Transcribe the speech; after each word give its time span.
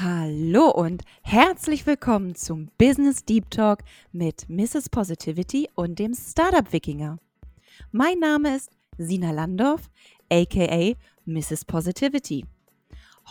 Hallo 0.00 0.70
und 0.70 1.02
herzlich 1.22 1.84
willkommen 1.84 2.36
zum 2.36 2.70
Business 2.78 3.24
Deep 3.24 3.50
Talk 3.50 3.80
mit 4.12 4.48
Mrs. 4.48 4.90
Positivity 4.90 5.68
und 5.74 5.98
dem 5.98 6.14
Startup 6.14 6.72
Wikinger. 6.72 7.18
Mein 7.90 8.20
Name 8.20 8.54
ist 8.54 8.70
Sina 8.96 9.32
Landorf, 9.32 9.90
aka 10.30 10.94
Mrs. 11.24 11.64
Positivity. 11.64 12.46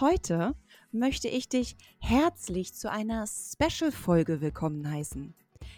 Heute 0.01 0.55
möchte 0.91 1.29
ich 1.29 1.47
dich 1.47 1.77
herzlich 1.99 2.73
zu 2.73 2.91
einer 2.91 3.23
Special-Folge 3.27 4.41
willkommen 4.41 4.91
heißen. 4.91 5.35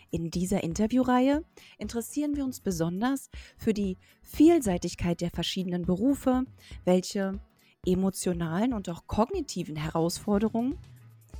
In 0.09 0.31
dieser 0.31 0.63
Interviewreihe 0.63 1.45
interessieren 1.77 2.35
wir 2.35 2.43
uns 2.43 2.61
besonders 2.61 3.29
für 3.57 3.75
die 3.75 3.99
Vielseitigkeit 4.23 5.21
der 5.21 5.29
verschiedenen 5.29 5.85
Berufe, 5.85 6.45
welche 6.83 7.39
emotionalen 7.85 8.73
und 8.73 8.89
auch 8.89 9.07
kognitiven 9.07 9.75
Herausforderungen 9.75 10.77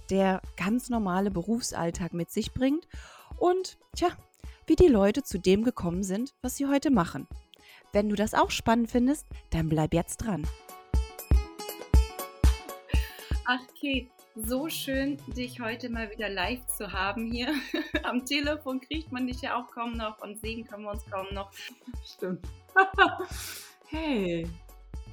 der 0.09 0.41
ganz 0.57 0.89
normale 0.89 1.31
Berufsalltag 1.31 2.13
mit 2.13 2.31
sich 2.31 2.52
bringt 2.52 2.88
und 3.38 3.77
tja, 3.95 4.09
wie 4.66 4.75
die 4.75 4.88
Leute 4.88 5.23
zu 5.23 5.38
dem 5.38 5.63
gekommen 5.63 6.03
sind, 6.03 6.33
was 6.41 6.57
sie 6.57 6.67
heute 6.67 6.91
machen. 6.91 7.27
Wenn 7.91 8.09
du 8.09 8.16
das 8.16 8.33
auch 8.33 8.52
spannend 8.52 8.91
findest, 8.91 9.25
dann 9.49 9.70
bleib 9.70 9.94
jetzt 9.94 10.17
dran. 10.17 10.47
Ach, 13.45 13.61
Kate, 13.80 14.08
so 14.35 14.69
schön, 14.69 15.17
dich 15.35 15.59
heute 15.59 15.89
mal 15.89 16.11
wieder 16.11 16.30
live 16.30 16.66
zu 16.67 16.91
haben 16.91 17.31
hier. 17.31 17.52
Am 18.03 18.25
Telefon 18.25 18.80
kriegt 18.80 19.11
man 19.11 19.25
dich 19.25 19.41
ja 19.41 19.59
auch 19.59 19.71
kaum 19.71 19.97
noch 19.97 20.21
und 20.21 20.39
sehen 20.39 20.67
können 20.67 20.83
wir 20.83 20.92
uns 20.92 21.05
kaum 21.09 21.25
noch. 21.33 21.52
Stimmt. 22.05 22.45
hey, 23.88 24.47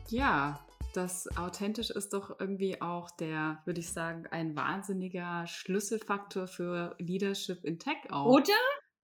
ja, 0.08 0.60
das 0.96 1.28
authentisch 1.36 1.90
ist 1.90 2.12
doch 2.12 2.40
irgendwie 2.40 2.80
auch 2.80 3.10
der, 3.10 3.62
würde 3.64 3.80
ich 3.80 3.92
sagen, 3.92 4.26
ein 4.28 4.56
wahnsinniger 4.56 5.46
Schlüsselfaktor 5.46 6.48
für 6.48 6.94
Leadership 6.98 7.64
in 7.64 7.78
Tech 7.78 7.98
auch. 8.10 8.26
Oder? 8.26 8.54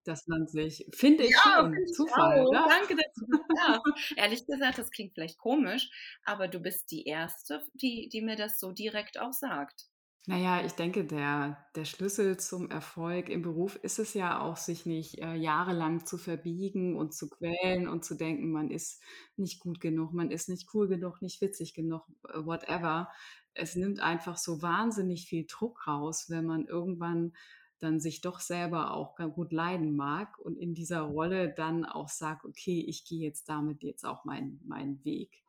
Dass 0.04 0.26
man 0.26 0.48
sich, 0.48 0.84
finde 0.92 1.24
ich 1.24 1.30
ja, 1.30 1.60
schon, 1.60 1.74
find 1.74 1.94
Zufall, 1.94 2.40
ich 2.40 2.48
oder? 2.48 2.66
Danke, 2.68 2.96
dass 2.96 3.14
du 3.14 3.26
das 3.28 4.16
Ehrlich 4.16 4.46
gesagt, 4.46 4.78
das 4.78 4.90
klingt 4.90 5.14
vielleicht 5.14 5.38
komisch, 5.38 5.90
aber 6.24 6.48
du 6.48 6.58
bist 6.58 6.90
die 6.90 7.04
Erste, 7.04 7.62
die, 7.74 8.08
die 8.08 8.22
mir 8.22 8.36
das 8.36 8.58
so 8.58 8.72
direkt 8.72 9.20
auch 9.20 9.32
sagt. 9.32 9.86
Naja, 10.26 10.64
ich 10.64 10.72
denke, 10.74 11.04
der, 11.04 11.58
der 11.74 11.84
Schlüssel 11.84 12.36
zum 12.38 12.70
Erfolg 12.70 13.28
im 13.28 13.42
Beruf 13.42 13.74
ist 13.82 13.98
es 13.98 14.14
ja 14.14 14.40
auch, 14.40 14.56
sich 14.56 14.86
nicht 14.86 15.18
äh, 15.18 15.34
jahrelang 15.34 16.06
zu 16.06 16.16
verbiegen 16.16 16.96
und 16.96 17.12
zu 17.12 17.28
quälen 17.28 17.88
und 17.88 18.04
zu 18.04 18.14
denken, 18.14 18.52
man 18.52 18.70
ist 18.70 19.02
nicht 19.36 19.58
gut 19.58 19.80
genug, 19.80 20.12
man 20.12 20.30
ist 20.30 20.48
nicht 20.48 20.68
cool 20.74 20.86
genug, 20.86 21.22
nicht 21.22 21.40
witzig 21.40 21.74
genug, 21.74 22.06
äh, 22.28 22.38
whatever. 22.44 23.08
Es 23.54 23.74
nimmt 23.74 23.98
einfach 23.98 24.36
so 24.36 24.62
wahnsinnig 24.62 25.26
viel 25.26 25.44
Druck 25.48 25.88
raus, 25.88 26.26
wenn 26.30 26.46
man 26.46 26.66
irgendwann 26.66 27.32
dann 27.80 27.98
sich 27.98 28.20
doch 28.20 28.38
selber 28.38 28.94
auch 28.94 29.16
gut 29.34 29.52
leiden 29.52 29.96
mag 29.96 30.38
und 30.38 30.56
in 30.56 30.72
dieser 30.72 31.00
Rolle 31.00 31.52
dann 31.52 31.84
auch 31.84 32.08
sagt, 32.08 32.44
okay, 32.44 32.84
ich 32.86 33.04
gehe 33.04 33.26
jetzt 33.26 33.48
damit 33.48 33.82
jetzt 33.82 34.04
auch 34.04 34.24
meinen 34.24 34.60
mein 34.64 35.04
Weg. 35.04 35.42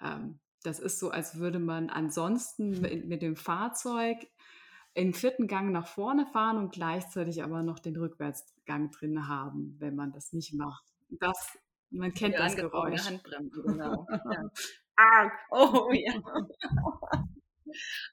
Ähm, 0.00 0.40
das 0.62 0.78
ist 0.78 0.98
so, 0.98 1.10
als 1.10 1.38
würde 1.38 1.58
man 1.58 1.90
ansonsten 1.90 2.80
mit, 2.80 3.06
mit 3.06 3.22
dem 3.22 3.36
Fahrzeug 3.36 4.26
im 4.94 5.14
vierten 5.14 5.46
Gang 5.46 5.70
nach 5.70 5.86
vorne 5.86 6.26
fahren 6.26 6.58
und 6.58 6.72
gleichzeitig 6.72 7.42
aber 7.42 7.62
noch 7.62 7.78
den 7.78 7.96
Rückwärtsgang 7.96 8.90
drin 8.90 9.28
haben, 9.28 9.76
wenn 9.78 9.94
man 9.94 10.12
das 10.12 10.32
nicht 10.32 10.52
macht. 10.54 10.84
Das, 11.08 11.58
man 11.90 12.12
kennt 12.12 12.34
das 12.34 12.56
Geräusch. 12.56 13.06
Handbremse, 13.06 13.62
genau. 13.62 14.06
ja. 14.32 14.50
Arg. 14.96 15.32
Oh 15.50 15.90
ja. 15.92 16.14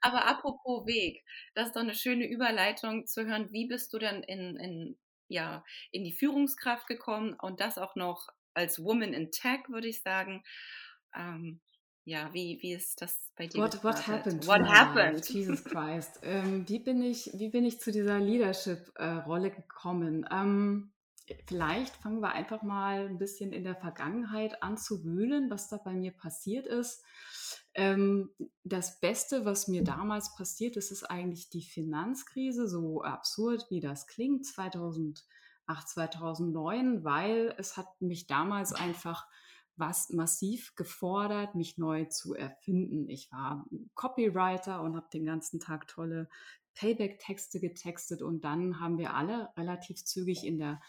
Aber 0.02 0.26
apropos 0.28 0.86
Weg, 0.86 1.24
das 1.56 1.68
ist 1.68 1.76
doch 1.76 1.82
eine 1.82 1.96
schöne 1.96 2.30
Überleitung 2.30 3.08
zu 3.08 3.26
hören, 3.26 3.52
wie 3.52 3.68
bist 3.68 3.92
du 3.92 3.98
denn 3.98 4.22
in, 4.24 4.56
in, 4.58 4.98
ja, 5.28 5.64
in 5.92 6.04
die 6.04 6.12
Führungskraft 6.12 6.88
gekommen 6.88 7.36
und 7.42 7.60
das 7.60 7.78
auch 7.78 7.96
noch 7.96 8.28
als 8.54 8.84
Woman 8.84 9.14
in 9.14 9.32
Tech, 9.32 9.62
würde 9.68 9.88
ich 9.88 10.02
sagen. 10.02 10.44
Ähm, 11.16 11.60
ja, 12.08 12.34
wie, 12.34 12.58
wie 12.62 12.72
ist 12.72 13.02
das 13.02 13.20
bei 13.36 13.48
dir? 13.48 13.62
What, 13.62 13.84
what 13.84 14.08
happened? 14.08 14.48
What 14.48 14.62
happened? 14.62 15.28
Jesus 15.28 15.62
Christ. 15.66 16.20
ähm, 16.24 16.64
wie, 16.68 16.80
bin 16.80 17.02
ich, 17.02 17.30
wie 17.34 17.50
bin 17.50 17.66
ich 17.66 17.82
zu 17.82 17.92
dieser 17.92 18.18
Leadership-Rolle 18.18 19.52
gekommen? 19.52 20.26
Ähm, 20.32 20.94
vielleicht 21.48 21.98
fangen 21.98 22.22
wir 22.22 22.32
einfach 22.32 22.64
mal 22.64 23.10
ein 23.10 23.18
bisschen 23.18 23.52
in 23.52 23.66
der 23.66 23.76
Vergangenheit 23.76 24.64
an 24.64 24.78
zu 24.78 25.04
wühlen, 25.04 25.50
was 25.50 25.68
da 25.68 25.76
bei 25.76 25.92
mir 25.92 26.14
passiert 26.14 26.66
ist. 26.66 27.04
Ähm, 27.74 28.30
das 28.64 29.02
Beste, 29.02 29.44
was 29.44 29.68
mir 29.68 29.84
damals 29.84 30.34
passiert 30.34 30.78
ist, 30.78 30.92
ist 30.92 31.04
eigentlich 31.04 31.50
die 31.50 31.62
Finanzkrise, 31.62 32.70
so 32.70 33.04
absurd 33.04 33.66
wie 33.70 33.82
das 33.82 34.08
klingt, 34.08 34.46
2008, 34.46 35.26
2009, 35.68 37.04
weil 37.04 37.54
es 37.58 37.76
hat 37.76 38.00
mich 38.00 38.28
damals 38.28 38.72
einfach 38.72 39.28
was 39.78 40.10
massiv 40.10 40.76
gefordert, 40.76 41.56
mich 41.56 41.78
neu 41.78 42.06
zu 42.06 42.34
erfinden. 42.34 43.10
Ich 43.10 43.32
war 43.32 43.66
Copywriter 43.96 44.82
und 44.82 44.96
habe 44.96 45.08
den 45.12 45.26
ganzen 45.26 45.60
Tag 45.60 45.88
tolle 45.88 46.30
Payback-Texte 46.76 47.60
getextet 47.60 48.22
und 48.22 48.44
dann 48.44 48.80
haben 48.80 48.98
wir 48.98 49.14
alle 49.14 49.50
relativ 49.58 50.04
zügig 50.04 50.46
in 50.46 50.60
der 50.60 50.80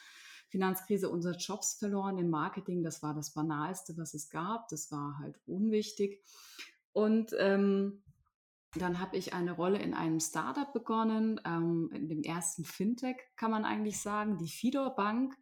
Finanzkrise 0.49 1.11
unsere 1.11 1.37
Jobs 1.37 1.75
verloren 1.79 2.19
im 2.19 2.31
Marketing. 2.31 2.83
Das 2.83 3.03
war 3.03 3.15
das 3.15 3.33
Banalste, 3.33 3.97
was 3.97 4.15
es 4.15 4.31
gab. 4.31 4.69
Das 4.69 4.91
war 4.91 5.19
halt 5.19 5.39
unwichtig. 5.47 6.23
Und 6.93 7.35
ähm, 7.39 8.03
dann 8.75 9.01
habe 9.01 9.17
ich 9.17 9.33
eine 9.33 9.53
Rolle 9.53 9.79
in 9.79 9.95
einem 9.95 10.21
Startup 10.21 10.71
begonnen, 10.73 11.41
ähm, 11.45 11.91
in 11.93 12.09
dem 12.09 12.23
ersten 12.23 12.65
Fintech 12.65 13.17
kann 13.37 13.51
man 13.51 13.65
eigentlich 13.65 14.01
sagen, 14.01 14.37
die 14.39 14.49
Fidor 14.49 14.95
Bank, 14.95 15.35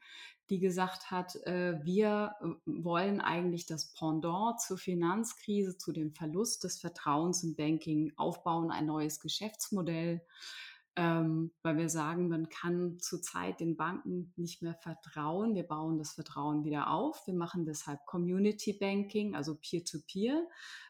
die 0.51 0.59
gesagt 0.59 1.11
hat, 1.11 1.37
äh, 1.47 1.79
wir 1.85 2.35
äh, 2.41 2.47
wollen 2.67 3.21
eigentlich 3.21 3.67
das 3.67 3.93
Pendant 3.93 4.61
zur 4.61 4.79
Finanzkrise, 4.79 5.77
zu 5.77 5.93
dem 5.93 6.13
Verlust 6.13 6.65
des 6.65 6.79
Vertrauens 6.79 7.43
im 7.43 7.55
Banking 7.55 8.13
aufbauen, 8.17 8.71
ein 8.71 8.87
neues 8.87 9.21
Geschäftsmodell 9.21 10.23
ähm, 10.99 11.53
weil 11.63 11.77
wir 11.77 11.91
sagen, 11.91 12.29
man 12.29 12.49
kann 12.49 12.99
zurzeit 13.01 13.61
den 13.61 13.77
Banken 13.77 14.33
nicht 14.37 14.63
mehr 14.63 14.75
vertrauen. 14.75 15.55
Wir 15.55 15.65
bauen 15.65 15.99
das 15.99 16.13
Vertrauen 16.13 16.65
wieder 16.65 16.91
auf. 16.91 17.27
Wir 17.27 17.35
machen 17.35 17.67
deshalb 17.67 18.07
Community 18.07 18.73
Banking, 18.73 19.35
also 19.35 19.55
Peer-to-Peer. 19.55 20.35
-Peer. 20.35 20.47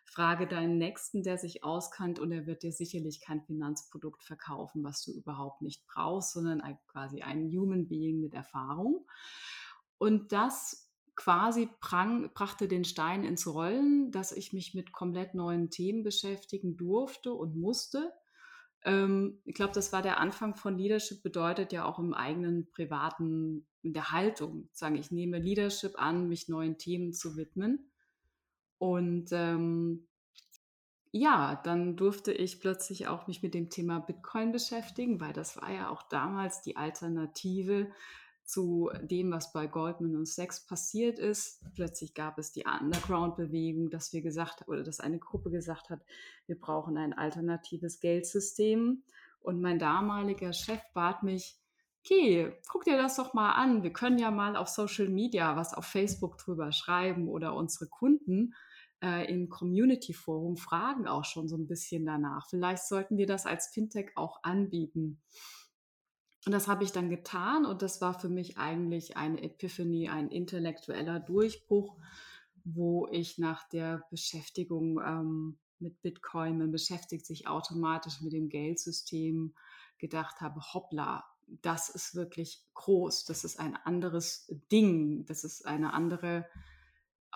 Frage 0.06 0.46
deinen 0.46 0.78
Nächsten, 0.78 1.22
der 1.22 1.36
sich 1.36 1.64
auskannt 1.64 2.18
und 2.18 2.32
er 2.32 2.46
wird 2.46 2.62
dir 2.62 2.72
sicherlich 2.72 3.20
kein 3.20 3.42
Finanzprodukt 3.42 4.22
verkaufen, 4.22 4.82
was 4.84 5.04
du 5.04 5.12
überhaupt 5.12 5.62
nicht 5.62 5.86
brauchst, 5.86 6.32
sondern 6.32 6.62
quasi 6.86 7.22
ein 7.22 7.50
Human 7.50 7.88
Being 7.88 8.20
mit 8.20 8.32
Erfahrung. 8.32 9.06
Und 9.98 10.32
das 10.32 10.90
quasi 11.16 11.68
prang, 11.80 12.30
brachte 12.34 12.68
den 12.68 12.84
Stein 12.84 13.24
ins 13.24 13.46
Rollen, 13.46 14.10
dass 14.10 14.32
ich 14.32 14.52
mich 14.52 14.74
mit 14.74 14.92
komplett 14.92 15.34
neuen 15.34 15.70
Themen 15.70 16.02
beschäftigen 16.02 16.76
durfte 16.76 17.32
und 17.32 17.56
musste 17.56 18.12
ähm, 18.86 19.40
ich 19.44 19.54
glaube, 19.54 19.72
das 19.74 19.92
war 19.92 20.00
der 20.00 20.20
Anfang 20.20 20.54
von 20.54 20.78
Leadership, 20.78 21.22
bedeutet 21.22 21.72
ja 21.72 21.84
auch 21.84 21.98
im 21.98 22.14
eigenen 22.14 22.70
privaten, 22.70 23.66
in 23.82 23.92
der 23.92 24.12
Haltung, 24.12 24.68
sagen, 24.72 24.94
ich 24.94 25.10
nehme 25.10 25.38
Leadership 25.38 25.94
an, 25.96 26.28
mich 26.28 26.48
neuen 26.48 26.78
Themen 26.78 27.12
zu 27.12 27.36
widmen. 27.36 27.90
Und 28.78 29.30
ähm, 29.32 30.06
ja, 31.12 31.60
dann 31.64 31.96
durfte 31.96 32.32
ich 32.32 32.60
plötzlich 32.60 33.08
auch 33.08 33.26
mich 33.26 33.42
mit 33.42 33.54
dem 33.54 33.70
Thema 33.70 34.00
Bitcoin 34.00 34.52
beschäftigen, 34.52 35.20
weil 35.20 35.32
das 35.32 35.56
war 35.56 35.72
ja 35.72 35.88
auch 35.88 36.02
damals 36.02 36.60
die 36.62 36.76
Alternative 36.76 37.90
zu 38.44 38.90
dem, 39.02 39.32
was 39.32 39.52
bei 39.52 39.66
Goldman 39.66 40.14
und 40.14 40.28
Sachs 40.28 40.64
passiert 40.66 41.18
ist. 41.18 41.64
Plötzlich 41.74 42.14
gab 42.14 42.38
es 42.38 42.52
die 42.52 42.64
Underground-Bewegung, 42.64 43.90
dass 43.90 44.12
wir 44.12 44.22
gesagt 44.22 44.68
oder 44.68 44.84
dass 44.84 45.00
eine 45.00 45.18
Gruppe 45.18 45.50
gesagt 45.50 45.90
hat, 45.90 46.00
wir 46.46 46.58
brauchen 46.58 46.96
ein 46.96 47.12
alternatives 47.12 47.98
Geldsystem. 47.98 49.02
Und 49.40 49.60
mein 49.60 49.78
damaliger 49.78 50.52
Chef 50.52 50.80
bat 50.92 51.22
mich, 51.22 51.56
okay, 52.04 52.52
guck 52.68 52.84
dir 52.84 52.96
das 52.96 53.16
doch 53.16 53.34
mal 53.34 53.52
an. 53.52 53.82
Wir 53.82 53.92
können 53.92 54.18
ja 54.18 54.30
mal 54.30 54.56
auf 54.56 54.68
Social 54.68 55.08
Media 55.08 55.56
was 55.56 55.74
auf 55.74 55.84
Facebook 55.84 56.38
drüber 56.38 56.72
schreiben 56.72 57.28
oder 57.28 57.54
unsere 57.54 57.88
Kunden 57.88 58.54
äh, 59.02 59.30
im 59.32 59.48
Community 59.48 60.12
Forum 60.14 60.56
fragen 60.56 61.06
auch 61.06 61.24
schon 61.24 61.48
so 61.48 61.56
ein 61.56 61.66
bisschen 61.66 62.06
danach. 62.06 62.48
Vielleicht 62.48 62.86
sollten 62.86 63.16
wir 63.18 63.26
das 63.26 63.46
als 63.46 63.68
Fintech 63.68 64.12
auch 64.16 64.42
anbieten. 64.42 65.20
Und 66.46 66.52
das 66.52 66.68
habe 66.68 66.84
ich 66.84 66.92
dann 66.92 67.10
getan 67.10 67.66
und 67.66 67.82
das 67.82 68.00
war 68.00 68.18
für 68.18 68.28
mich 68.28 68.56
eigentlich 68.56 69.16
eine 69.16 69.42
Epiphany, 69.42 70.08
ein 70.08 70.28
intellektueller 70.28 71.18
Durchbruch, 71.18 71.96
wo 72.64 73.08
ich 73.10 73.38
nach 73.38 73.68
der 73.68 74.04
Beschäftigung 74.10 75.00
ähm, 75.04 75.58
mit 75.80 76.00
Bitcoin, 76.02 76.58
man 76.58 76.70
beschäftigt 76.70 77.26
sich 77.26 77.48
automatisch 77.48 78.20
mit 78.20 78.32
dem 78.32 78.48
Geldsystem, 78.48 79.54
gedacht 79.98 80.40
habe, 80.40 80.60
hoppla, 80.60 81.24
das 81.46 81.88
ist 81.88 82.14
wirklich 82.14 82.64
groß, 82.74 83.24
das 83.24 83.44
ist 83.44 83.58
ein 83.58 83.76
anderes 83.76 84.46
Ding, 84.70 85.24
das 85.26 85.44
ist 85.44 85.66
eine 85.66 85.92
andere 85.92 86.46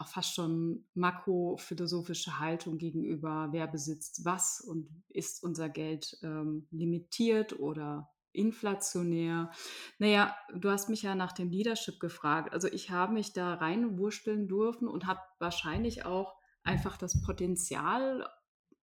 auch 0.01 0.09
fast 0.09 0.35
schon 0.35 0.87
makrophilosophische 0.95 2.39
Haltung 2.39 2.79
gegenüber, 2.79 3.49
wer 3.51 3.67
besitzt 3.67 4.25
was 4.25 4.61
und 4.61 4.89
ist 5.09 5.43
unser 5.43 5.69
Geld 5.69 6.19
ähm, 6.23 6.67
limitiert 6.71 7.59
oder 7.59 8.11
inflationär. 8.33 9.51
Naja, 9.99 10.35
du 10.55 10.71
hast 10.71 10.89
mich 10.89 11.03
ja 11.03 11.15
nach 11.15 11.33
dem 11.33 11.51
Leadership 11.51 12.01
gefragt. 12.01 12.53
Also 12.55 12.69
ich 12.69 12.91
habe 12.91 13.13
mich 13.13 13.33
da 13.33 13.55
reinwurschteln 13.55 14.49
dürfen 14.49 14.89
und 14.89 15.07
habe 15.07 15.21
wahrscheinlich 15.39 16.07
auch 16.07 16.35
einfach 16.63 16.97
das 16.97 17.21
Potenzial, 17.21 18.27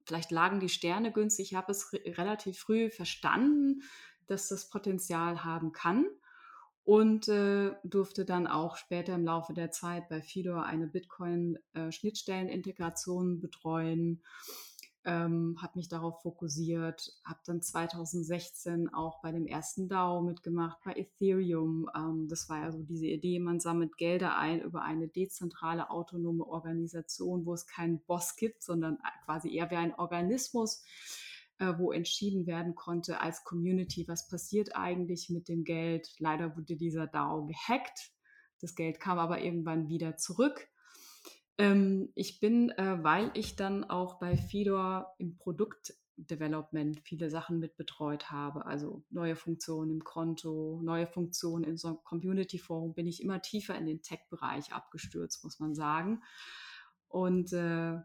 vielleicht 0.06 0.32
lagen 0.32 0.60
die 0.60 0.70
Sterne 0.70 1.12
günstig, 1.12 1.52
ich 1.52 1.56
habe 1.56 1.72
es 1.72 1.92
re 1.94 2.02
relativ 2.18 2.60
früh 2.60 2.92
verstanden, 2.92 3.82
dass 4.28 4.50
das 4.50 4.70
Potenzial 4.70 5.44
haben 5.44 5.72
kann 5.72 6.06
und 6.88 7.28
äh, 7.28 7.74
durfte 7.84 8.24
dann 8.24 8.48
auch 8.48 8.78
später 8.78 9.14
im 9.14 9.26
Laufe 9.26 9.54
der 9.54 9.72
Zeit 9.72 10.08
bei 10.08 10.22
Fidor 10.22 10.64
eine 10.64 10.88
Bitcoin-Schnittstellenintegration 10.88 13.36
äh, 13.36 13.40
betreuen 13.42 14.22
ähm, 15.08 15.58
habe 15.62 15.72
mich 15.76 15.88
darauf 15.88 16.22
fokussiert, 16.22 17.14
habe 17.24 17.40
dann 17.46 17.62
2016 17.62 18.94
auch 18.94 19.22
bei 19.22 19.32
dem 19.32 19.48
ersten 19.48 19.88
DAO 19.88 20.22
mitgemacht, 20.22 20.80
bei 20.84 20.96
Ethereum. 20.96 21.90
Ähm, 21.96 22.28
das 22.28 22.50
war 22.50 22.64
ja 22.64 22.72
so 22.74 22.84
diese 22.84 23.08
Idee, 23.08 23.40
man 23.40 23.62
sammelt 23.62 23.96
Gelder 23.96 24.38
ein 24.38 24.62
über 24.62 24.82
eine 24.82 25.08
dezentrale 25.08 25.92
autonome 25.92 26.46
Organisation, 26.46 27.46
wo 27.46 27.54
es 27.54 27.68
keinen 27.68 28.02
Boss 28.02 28.36
gibt, 28.36 28.62
sondern 28.62 28.98
quasi 29.24 29.56
eher 29.56 29.72
wie 29.72 29.78
ein 29.78 29.96
Organismus, 29.96 30.84
äh, 30.84 31.27
wo 31.60 31.92
entschieden 31.92 32.46
werden 32.46 32.76
konnte 32.76 33.20
als 33.20 33.44
Community, 33.44 34.08
was 34.08 34.28
passiert 34.28 34.76
eigentlich 34.76 35.30
mit 35.30 35.48
dem 35.48 35.64
Geld. 35.64 36.14
Leider 36.20 36.56
wurde 36.56 36.76
dieser 36.76 37.08
DAO 37.08 37.46
gehackt. 37.46 38.12
Das 38.62 38.76
Geld 38.76 39.00
kam 39.00 39.20
aber 39.20 39.42
irgendwann 39.42 39.90
wieder 39.90 40.18
zurück. 40.18 40.68
Ähm, 41.58 42.10
ich 42.16 42.40
bin, 42.40 42.70
äh, 42.72 43.04
weil 43.04 43.32
ich 43.34 43.56
dann 43.56 43.84
auch 43.84 44.20
bei 44.20 44.38
Fidor 44.38 45.16
im 45.18 45.38
Produktdevelopment 45.38 47.02
viele 47.04 47.30
Sachen 47.30 47.60
mit 47.60 47.78
betreut 47.78 48.30
habe, 48.30 48.66
also 48.66 49.04
neue 49.10 49.36
Funktionen 49.36 49.92
im 49.92 50.04
Konto, 50.04 50.80
neue 50.84 51.08
Funktionen 51.08 51.64
in 51.64 51.78
so 51.78 51.88
einem 51.88 52.04
Community 52.04 52.60
Forum, 52.60 52.94
bin 52.94 53.08
ich 53.08 53.24
immer 53.24 53.42
tiefer 53.42 53.76
in 53.76 53.88
den 53.88 54.04
Tech-Bereich 54.04 54.72
abgestürzt, 54.72 55.44
muss 55.44 55.60
man 55.60 55.74
sagen. 55.74 56.22
Und 57.08 57.54
äh, 57.54 58.00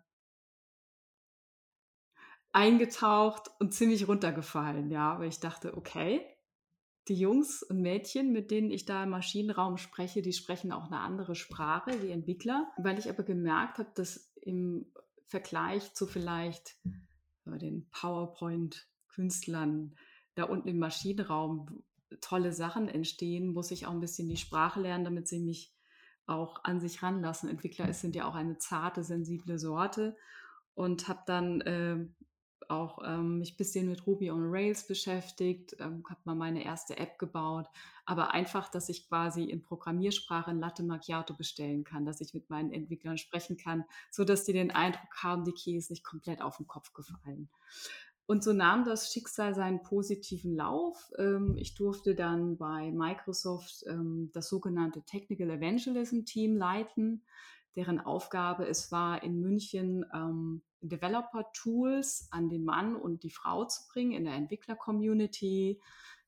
eingetaucht 2.53 3.51
und 3.59 3.75
ziemlich 3.75 4.09
runtergefallen, 4.09 4.91
ja, 4.91 5.19
weil 5.19 5.29
ich 5.29 5.41
dachte, 5.41 5.77
okay, 5.77 6.25
die 7.09 7.17
Jungs 7.17 7.65
und 7.65 7.81
Mädchen, 7.81 8.33
mit 8.33 8.51
denen 8.51 8.71
ich 8.71 8.85
da 8.85 9.03
im 9.03 9.11
Maschinenraum 9.11 9.77
spreche, 9.77 10.23
die 10.23 10.33
sprechen 10.33 10.71
auch 10.71 10.87
eine 10.87 11.01
andere 11.01 11.35
Sprache, 11.35 11.99
die 11.99 12.13
Entwickler. 12.13 12.71
Weil 12.77 12.99
ich 12.99 13.11
aber 13.11 13.25
gemerkt 13.25 13.79
habe, 13.79 13.91
dass 13.95 14.33
im 14.41 14.87
Vergleich 15.27 15.95
zu 15.95 16.07
vielleicht 16.07 16.77
den 17.45 17.89
PowerPoint-Künstlern 17.91 19.97
da 20.35 20.45
unten 20.45 20.69
im 20.69 20.79
Maschinenraum 20.79 21.83
tolle 22.21 22.53
Sachen 22.53 22.89
entstehen, 22.89 23.53
muss 23.53 23.73
ich 23.73 23.87
auch 23.87 23.93
ein 23.93 24.01
bisschen 24.01 24.29
die 24.29 24.37
Sprache 24.37 24.81
lernen, 24.81 25.05
damit 25.05 25.27
sie 25.27 25.41
mich 25.41 25.75
auch 26.27 26.63
an 26.63 26.81
sich 26.81 27.03
ranlassen. 27.03 27.49
Entwickler 27.49 27.93
sind 27.95 28.15
ja 28.15 28.29
auch 28.29 28.37
eine 28.37 28.59
zarte, 28.59 29.03
sensible 29.03 29.59
Sorte 29.59 30.17
und 30.75 31.09
habe 31.09 31.23
dann 31.27 31.61
äh, 31.63 32.07
auch 32.71 32.99
ähm, 33.05 33.39
mich 33.39 33.55
ein 33.55 33.57
bisschen 33.57 33.89
mit 33.89 34.07
Ruby 34.07 34.31
on 34.31 34.51
Rails 34.51 34.87
beschäftigt, 34.87 35.77
ähm, 35.79 36.05
habe 36.09 36.21
mal 36.25 36.35
meine 36.35 36.65
erste 36.65 36.97
App 36.97 37.19
gebaut, 37.19 37.67
aber 38.05 38.33
einfach, 38.33 38.69
dass 38.69 38.89
ich 38.89 39.09
quasi 39.09 39.45
in 39.45 39.63
Programmiersprache 39.63 40.51
ein 40.51 40.61
Latte 40.61 40.83
Macchiato 40.83 41.35
bestellen 41.35 41.85
kann, 41.85 42.05
dass 42.05 42.21
ich 42.21 42.35
mit 42.35 42.51
meinen 42.51 42.73
Entwicklern 42.73 43.19
sprechen 43.19 43.57
kann, 43.57 43.85
sodass 44.11 44.45
die 44.45 44.53
den 44.53 44.71
Eindruck 44.71 45.15
haben, 45.23 45.45
die 45.45 45.53
Key 45.53 45.77
ist 45.77 45.91
nicht 45.91 46.05
komplett 46.05 46.43
auf 46.43 46.57
den 46.57 46.67
Kopf 46.67 46.93
gefallen. 46.93 47.49
Und 48.27 48.45
so 48.45 48.53
nahm 48.53 48.85
das 48.85 49.13
Schicksal 49.13 49.55
seinen 49.55 49.83
positiven 49.83 50.55
Lauf. 50.55 51.11
Ähm, 51.19 51.57
ich 51.57 51.75
durfte 51.75 52.15
dann 52.15 52.57
bei 52.57 52.91
Microsoft 52.91 53.85
ähm, 53.87 54.31
das 54.33 54.49
sogenannte 54.49 55.03
Technical 55.03 55.51
Evangelism 55.51 56.25
Team 56.25 56.57
leiten 56.57 57.23
deren 57.77 58.01
Aufgabe 58.01 58.67
es 58.67 58.93
war, 58.93 59.23
in 59.23 59.41
München 59.41 60.05
ähm, 60.15 60.63
Developer-Tools 60.89 62.29
an 62.31 62.49
den 62.49 62.65
Mann 62.65 62.97
und 62.97 63.23
die 63.23 63.31
Frau 63.31 63.65
zu 63.65 63.83
bringen 63.89 64.13
in 64.13 64.25
der 64.25 64.35
Entwickler-Community. 64.35 65.81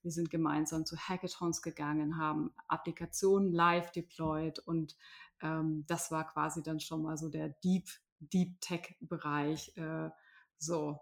Wir 0.03 0.11
sind 0.11 0.31
gemeinsam 0.31 0.85
zu 0.85 0.97
Hackathons 0.97 1.63
gegangen, 1.63 2.19
haben 2.19 2.55
Applikationen 2.69 3.53
live 3.53 3.91
deployed 3.91 4.59
und 4.61 4.97
ähm, 5.41 5.85
das 5.87 6.11
war 6.11 6.27
quasi 6.27 6.63
dann 6.63 6.81
schon 6.81 7.03
mal 7.03 7.17
so 7.17 7.29
der 7.29 7.49
Deep, 7.65 7.89
Deep 8.21 8.61
Tech-Bereich. 8.61 9.77
Äh, 9.77 10.11
so. 10.59 11.01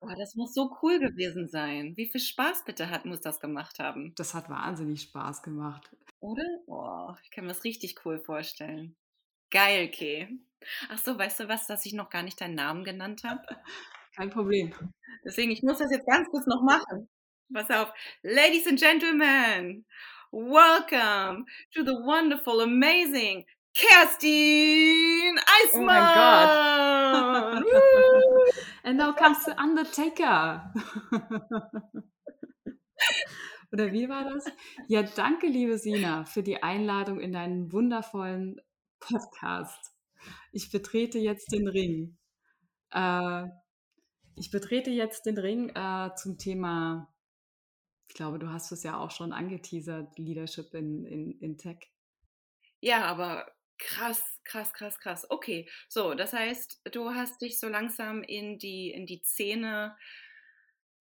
Boah, 0.00 0.14
das 0.14 0.34
muss 0.34 0.54
so 0.54 0.76
cool 0.82 0.98
gewesen 0.98 1.48
sein. 1.48 1.96
Wie 1.96 2.06
viel 2.06 2.20
Spaß 2.20 2.64
bitte 2.64 2.90
hat, 2.90 3.06
muss 3.06 3.20
das 3.22 3.40
gemacht 3.40 3.78
haben? 3.78 4.14
Das 4.16 4.34
hat 4.34 4.48
wahnsinnig 4.48 5.02
Spaß 5.02 5.42
gemacht. 5.42 5.90
Oder? 6.20 6.44
Boah, 6.66 7.18
ich 7.22 7.30
kann 7.30 7.44
mir 7.44 7.52
das 7.52 7.64
richtig 7.64 8.04
cool 8.04 8.18
vorstellen. 8.18 8.94
Geil, 9.50 9.90
Kay. 9.90 10.28
Ach 10.88 10.98
so, 10.98 11.16
weißt 11.16 11.40
du 11.40 11.48
was, 11.48 11.66
dass 11.66 11.86
ich 11.86 11.92
noch 11.92 12.10
gar 12.10 12.22
nicht 12.22 12.40
deinen 12.40 12.54
Namen 12.54 12.84
genannt 12.84 13.22
habe? 13.24 13.42
Kein 14.16 14.30
Problem. 14.30 14.72
Deswegen, 15.24 15.50
ich 15.50 15.62
muss 15.62 15.78
das 15.78 15.92
jetzt 15.92 16.06
ganz 16.06 16.28
kurz 16.30 16.46
noch 16.46 16.62
machen. 16.62 17.08
Pass 17.52 17.70
auf. 17.70 17.92
Ladies 18.22 18.66
and 18.66 18.78
Gentlemen, 18.80 19.86
welcome 20.32 21.44
to 21.72 21.84
the 21.84 21.92
wonderful, 21.92 22.60
amazing 22.60 23.44
Kerstin 23.76 25.38
Eismann! 25.38 25.92
Oh 27.14 27.32
mein 27.32 27.62
Gott! 27.62 28.54
And 28.84 28.96
now 28.96 29.12
comes 29.12 29.44
the 29.44 29.52
Undertaker. 29.58 30.72
Oder 33.72 33.92
wie 33.92 34.08
war 34.08 34.24
das? 34.24 34.46
Ja, 34.88 35.02
danke, 35.02 35.46
liebe 35.46 35.76
Sina, 35.76 36.24
für 36.24 36.42
die 36.42 36.62
Einladung 36.62 37.20
in 37.20 37.32
deinen 37.32 37.70
wundervollen 37.70 38.60
Podcast. 39.00 39.92
Ich 40.52 40.70
betrete 40.70 41.18
jetzt 41.18 41.52
den 41.52 41.68
Ring. 41.68 42.18
Äh, 42.90 43.46
ich 44.36 44.50
betrete 44.50 44.90
jetzt 44.90 45.26
den 45.26 45.38
Ring 45.38 45.70
äh, 45.70 46.14
zum 46.16 46.38
Thema, 46.38 47.12
ich 48.08 48.14
glaube, 48.14 48.38
du 48.38 48.50
hast 48.50 48.70
es 48.72 48.82
ja 48.82 48.98
auch 48.98 49.10
schon 49.10 49.32
angeteasert, 49.32 50.18
Leadership 50.18 50.74
in, 50.74 51.04
in, 51.04 51.38
in 51.40 51.58
Tech. 51.58 51.78
Ja, 52.80 53.04
aber 53.04 53.50
krass, 53.78 54.22
krass, 54.44 54.72
krass, 54.72 54.98
krass. 54.98 55.30
Okay, 55.30 55.68
so, 55.88 56.14
das 56.14 56.32
heißt, 56.32 56.82
du 56.92 57.10
hast 57.10 57.40
dich 57.40 57.58
so 57.58 57.68
langsam 57.68 58.22
in 58.22 58.58
die, 58.58 58.90
in 58.90 59.06
die 59.06 59.22
Szene 59.22 59.96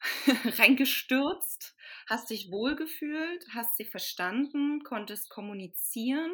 reingestürzt, 0.58 1.75
hast 2.08 2.30
dich 2.30 2.52
wohlgefühlt, 2.52 3.46
hast 3.54 3.78
sie 3.78 3.86
verstanden, 3.86 4.84
konntest 4.84 5.30
kommunizieren. 5.30 6.34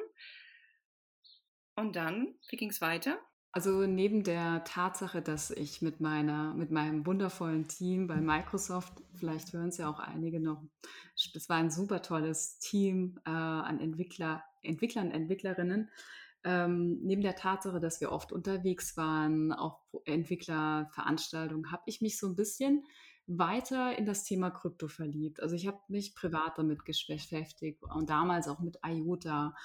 Und 1.81 1.95
dann, 1.95 2.35
wie 2.49 2.57
ging 2.57 2.69
es 2.69 2.79
weiter? 2.79 3.17
Also 3.51 3.85
neben 3.85 4.23
der 4.23 4.63
Tatsache, 4.63 5.21
dass 5.21 5.49
ich 5.49 5.81
mit 5.81 5.99
meiner, 5.99 6.53
mit 6.53 6.69
meinem 6.71 7.05
wundervollen 7.05 7.67
Team 7.67 8.07
bei 8.07 8.15
Microsoft, 8.15 8.93
vielleicht 9.15 9.51
hören 9.51 9.69
es 9.69 9.77
ja 9.77 9.89
auch 9.89 9.99
einige 9.99 10.39
noch, 10.39 10.63
das 11.33 11.49
war 11.49 11.57
ein 11.57 11.71
super 11.71 12.01
tolles 12.01 12.59
Team 12.59 13.19
äh, 13.25 13.31
an 13.31 13.79
Entwickler, 13.79 14.43
Entwicklern, 14.61 15.11
Entwicklerinnen. 15.11 15.89
Ähm, 16.43 16.99
neben 17.01 17.23
der 17.23 17.35
Tatsache, 17.35 17.79
dass 17.79 17.99
wir 17.99 18.11
oft 18.11 18.31
unterwegs 18.31 18.95
waren 18.95 19.51
auf 19.51 19.75
Entwicklerveranstaltungen, 20.05 21.71
habe 21.71 21.83
ich 21.87 21.99
mich 21.99 22.19
so 22.19 22.27
ein 22.27 22.35
bisschen 22.35 22.85
weiter 23.27 23.97
in 23.97 24.05
das 24.05 24.23
Thema 24.23 24.51
Krypto 24.51 24.87
verliebt. 24.87 25.41
Also 25.41 25.55
ich 25.55 25.67
habe 25.67 25.79
mich 25.87 26.15
privat 26.15 26.57
damit 26.57 26.85
beschäftigt 26.85 27.83
und 27.83 28.09
damals 28.09 28.47
auch 28.47 28.59
mit 28.59 28.77
IOTA 28.85 29.55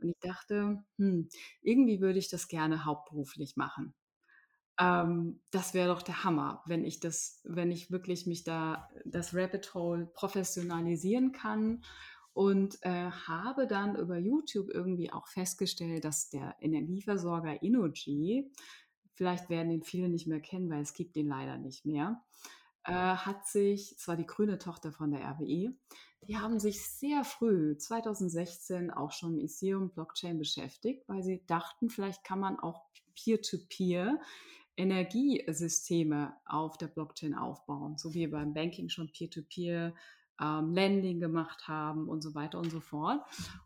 und 0.00 0.08
ich 0.10 0.18
dachte, 0.20 0.82
hm, 0.98 1.28
irgendwie 1.62 2.00
würde 2.00 2.18
ich 2.18 2.28
das 2.28 2.48
gerne 2.48 2.84
hauptberuflich 2.84 3.56
machen. 3.56 3.94
Ähm, 4.78 5.40
das 5.50 5.74
wäre 5.74 5.88
doch 5.88 6.02
der 6.02 6.24
Hammer, 6.24 6.62
wenn 6.66 6.84
ich 6.84 7.00
das, 7.00 7.40
wenn 7.44 7.70
ich 7.70 7.90
wirklich 7.90 8.26
mich 8.26 8.44
da 8.44 8.88
das 9.04 9.34
Rabbit 9.34 9.74
Hole 9.74 10.06
professionalisieren 10.14 11.32
kann 11.32 11.84
und 12.32 12.78
äh, 12.82 13.10
habe 13.10 13.66
dann 13.68 13.96
über 13.96 14.18
YouTube 14.18 14.68
irgendwie 14.70 15.12
auch 15.12 15.28
festgestellt, 15.28 16.04
dass 16.04 16.28
der 16.30 16.56
Energieversorger 16.60 17.62
Innogy, 17.62 18.50
vielleicht 19.14 19.48
werden 19.48 19.70
ihn 19.70 19.84
viele 19.84 20.08
nicht 20.08 20.26
mehr 20.26 20.40
kennen, 20.40 20.70
weil 20.70 20.82
es 20.82 20.94
gibt 20.94 21.16
ihn 21.16 21.28
leider 21.28 21.56
nicht 21.56 21.86
mehr, 21.86 22.20
äh, 22.84 22.92
hat 22.92 23.46
sich, 23.46 23.98
zwar 23.98 24.16
die 24.16 24.26
grüne 24.26 24.58
Tochter 24.58 24.92
von 24.92 25.10
der 25.10 25.20
RWE, 25.20 25.74
die 26.26 26.38
haben 26.38 26.58
sich 26.58 26.86
sehr 26.86 27.24
früh, 27.24 27.76
2016, 27.76 28.90
auch 28.90 29.12
schon 29.12 29.34
mit 29.34 29.44
Ethereum 29.44 29.90
Blockchain 29.90 30.38
beschäftigt, 30.38 31.06
weil 31.06 31.22
sie 31.22 31.44
dachten, 31.46 31.90
vielleicht 31.90 32.24
kann 32.24 32.40
man 32.40 32.58
auch 32.58 32.82
Peer-to-Peer 33.14 34.20
Energiesysteme 34.76 36.34
auf 36.44 36.78
der 36.78 36.88
Blockchain 36.88 37.34
aufbauen, 37.34 37.96
so 37.96 38.12
wie 38.14 38.26
beim 38.26 38.54
Banking 38.54 38.88
schon 38.88 39.12
Peer-to-Peer 39.12 39.94
ähm, 40.40 40.74
Lending 40.74 41.20
gemacht 41.20 41.68
haben 41.68 42.08
und 42.08 42.22
so 42.22 42.34
weiter 42.34 42.58
und 42.58 42.70
so 42.70 42.80
fort. 42.80 43.20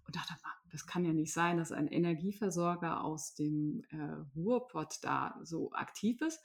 Und 0.06 0.16
dachte 0.16 0.34
das 0.70 0.86
kann 0.86 1.04
ja 1.04 1.12
nicht 1.12 1.32
sein, 1.32 1.56
dass 1.56 1.72
ein 1.72 1.88
Energieversorger 1.88 3.02
aus 3.02 3.34
dem 3.34 3.84
äh, 3.90 3.96
Ruhrpott 4.36 4.98
da 5.02 5.38
so 5.42 5.72
aktiv 5.72 6.20
ist. 6.20 6.40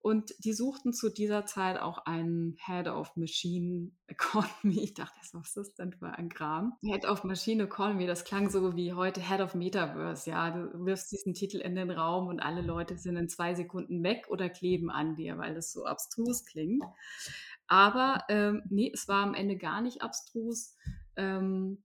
Und 0.00 0.32
die 0.44 0.52
suchten 0.52 0.92
zu 0.92 1.10
dieser 1.10 1.44
Zeit 1.44 1.78
auch 1.78 1.98
einen 2.06 2.56
Head 2.64 2.86
of 2.86 3.16
Machine 3.16 3.90
Economy. 4.06 4.48
Ich 4.88 4.94
dachte, 4.94 5.18
was 5.32 5.48
ist 5.48 5.56
das 5.56 5.74
denn 5.74 5.92
für 5.92 6.10
ein 6.10 6.28
Kram? 6.28 6.74
Head 6.82 7.04
of 7.04 7.24
Machine 7.24 7.64
Economy, 7.64 8.06
das 8.06 8.24
klang 8.24 8.48
so 8.48 8.76
wie 8.76 8.92
heute 8.92 9.20
Head 9.20 9.40
of 9.40 9.54
Metaverse. 9.54 10.30
Ja, 10.30 10.50
du 10.50 10.86
wirfst 10.86 11.10
diesen 11.12 11.34
Titel 11.34 11.58
in 11.58 11.74
den 11.74 11.90
Raum 11.90 12.28
und 12.28 12.40
alle 12.40 12.62
Leute 12.62 12.96
sind 12.96 13.16
in 13.16 13.28
zwei 13.28 13.54
Sekunden 13.54 14.02
weg 14.02 14.26
oder 14.28 14.48
kleben 14.48 14.90
an 14.90 15.16
dir, 15.16 15.36
weil 15.36 15.54
das 15.54 15.72
so 15.72 15.84
abstrus 15.84 16.44
klingt. 16.44 16.84
Aber 17.66 18.24
ähm, 18.28 18.62
nee, 18.70 18.90
es 18.92 19.08
war 19.08 19.22
am 19.22 19.34
Ende 19.34 19.56
gar 19.56 19.82
nicht 19.82 20.00
abstrus. 20.00 20.76
Ähm, 21.16 21.82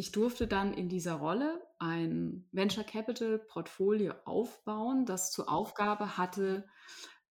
ich 0.00 0.12
durfte 0.12 0.46
dann 0.46 0.72
in 0.72 0.88
dieser 0.88 1.16
Rolle 1.16 1.60
ein 1.78 2.48
Venture 2.52 2.84
Capital 2.84 3.38
Portfolio 3.38 4.14
aufbauen, 4.24 5.04
das 5.04 5.30
zur 5.30 5.52
Aufgabe 5.52 6.16
hatte, 6.16 6.66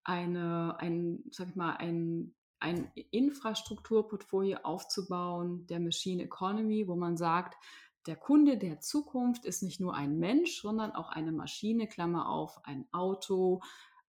eine, 0.03 0.75
ein, 0.79 1.23
sag 1.31 1.49
ich 1.49 1.55
mal, 1.55 1.77
ein, 1.77 2.35
ein 2.59 2.91
Infrastrukturportfolio 3.09 4.59
aufzubauen 4.59 5.65
der 5.65 5.79
Machine 5.79 6.21
Economy, 6.21 6.88
wo 6.88 6.95
man 6.95 7.17
sagt, 7.17 7.57
der 8.05 8.17
Kunde 8.17 8.59
der 8.59 8.81
Zukunft 8.81 9.45
ist 9.45 9.63
nicht 9.63 9.79
nur 9.79 9.95
ein 9.95 10.19
Mensch, 10.19 10.61
sondern 10.61 10.91
auch 10.91 11.09
eine 11.09 11.31
Maschine, 11.31 11.88
Klammer 11.88 12.29
auf, 12.29 12.59
ein 12.65 12.88
Auto, 12.91 13.61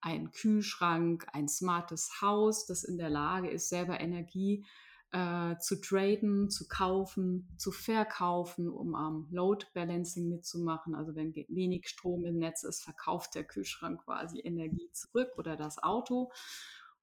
ein 0.02 0.32
Kühlschrank, 0.32 1.26
ein 1.32 1.48
smartes 1.48 2.20
Haus, 2.20 2.66
das 2.66 2.84
in 2.84 2.98
der 2.98 3.08
Lage 3.08 3.48
ist, 3.48 3.70
selber 3.70 4.00
Energie 4.00 4.66
äh, 4.66 4.89
zu 5.12 5.80
traden, 5.80 6.50
zu 6.50 6.68
kaufen, 6.68 7.48
zu 7.56 7.72
verkaufen, 7.72 8.68
um 8.68 8.94
am 8.94 9.26
Load 9.30 9.66
Balancing 9.74 10.28
mitzumachen. 10.28 10.94
Also 10.94 11.16
wenn 11.16 11.34
wenig 11.34 11.88
Strom 11.88 12.24
im 12.24 12.38
Netz 12.38 12.62
ist, 12.62 12.82
verkauft 12.82 13.34
der 13.34 13.44
Kühlschrank 13.44 14.04
quasi 14.04 14.40
Energie 14.40 14.88
zurück 14.92 15.30
oder 15.36 15.56
das 15.56 15.82
Auto. 15.82 16.30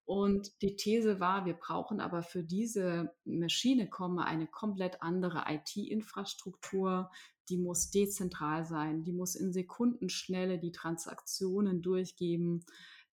Und 0.05 0.61
die 0.61 0.77
These 0.77 1.19
war, 1.19 1.45
wir 1.45 1.55
brauchen 1.55 1.99
aber 1.99 2.23
für 2.23 2.41
diese 2.41 3.13
Maschine 3.25 3.89
komme 3.89 4.23
eine 4.23 4.47
komplett 4.47 5.01
andere 5.01 5.43
IT-Infrastruktur. 5.49 7.11
Die 7.49 7.57
muss 7.57 7.91
dezentral 7.91 8.63
sein, 8.63 9.03
die 9.03 9.11
muss 9.11 9.35
in 9.35 9.51
Sekundenschnelle 9.51 10.59
die 10.59 10.71
Transaktionen 10.71 11.81
durchgeben 11.81 12.65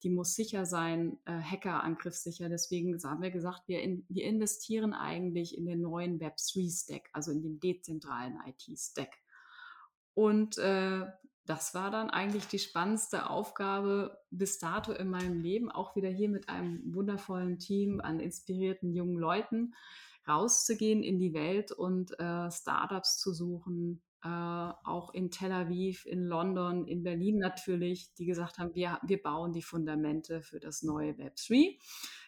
die 0.04 0.10
muss 0.10 0.34
sicher 0.34 0.66
sein, 0.66 1.18
äh, 1.24 1.32
Hackerangriffssicher. 1.32 2.48
Deswegen 2.48 2.96
haben 3.02 3.22
wir 3.22 3.30
gesagt, 3.30 3.62
wir, 3.66 3.82
in, 3.82 4.04
wir 4.08 4.24
investieren 4.24 4.92
eigentlich 4.92 5.56
in 5.56 5.66
den 5.66 5.80
neuen 5.80 6.20
Web3-Stack, 6.20 7.08
also 7.12 7.32
in 7.32 7.42
den 7.42 7.58
dezentralen 7.58 8.38
IT-Stack. 8.46 9.10
Und 10.12 10.58
äh, 10.58 11.06
das 11.46 11.74
war 11.74 11.90
dann 11.90 12.10
eigentlich 12.10 12.46
die 12.46 12.58
spannendste 12.58 13.28
Aufgabe 13.28 14.18
bis 14.30 14.58
dato 14.58 14.92
in 14.92 15.08
meinem 15.08 15.40
Leben, 15.40 15.70
auch 15.70 15.96
wieder 15.96 16.08
hier 16.08 16.28
mit 16.28 16.48
einem 16.48 16.94
wundervollen 16.94 17.58
Team 17.58 18.00
an 18.00 18.20
inspirierten 18.20 18.92
jungen 18.92 19.16
Leuten 19.16 19.74
rauszugehen 20.28 21.02
in 21.02 21.18
die 21.18 21.34
Welt 21.34 21.72
und 21.72 22.18
äh, 22.18 22.50
Startups 22.50 23.18
zu 23.18 23.32
suchen, 23.32 24.02
äh, 24.24 24.72
auch 24.84 25.12
in 25.12 25.30
Tel 25.30 25.52
Aviv, 25.52 26.06
in 26.06 26.24
London, 26.24 26.86
in 26.86 27.02
Berlin 27.02 27.38
natürlich, 27.38 28.14
die 28.14 28.24
gesagt 28.24 28.58
haben, 28.58 28.74
wir, 28.74 28.98
wir 29.02 29.22
bauen 29.22 29.52
die 29.52 29.62
Fundamente 29.62 30.40
für 30.40 30.60
das 30.60 30.82
neue 30.82 31.12
Web3. 31.12 31.78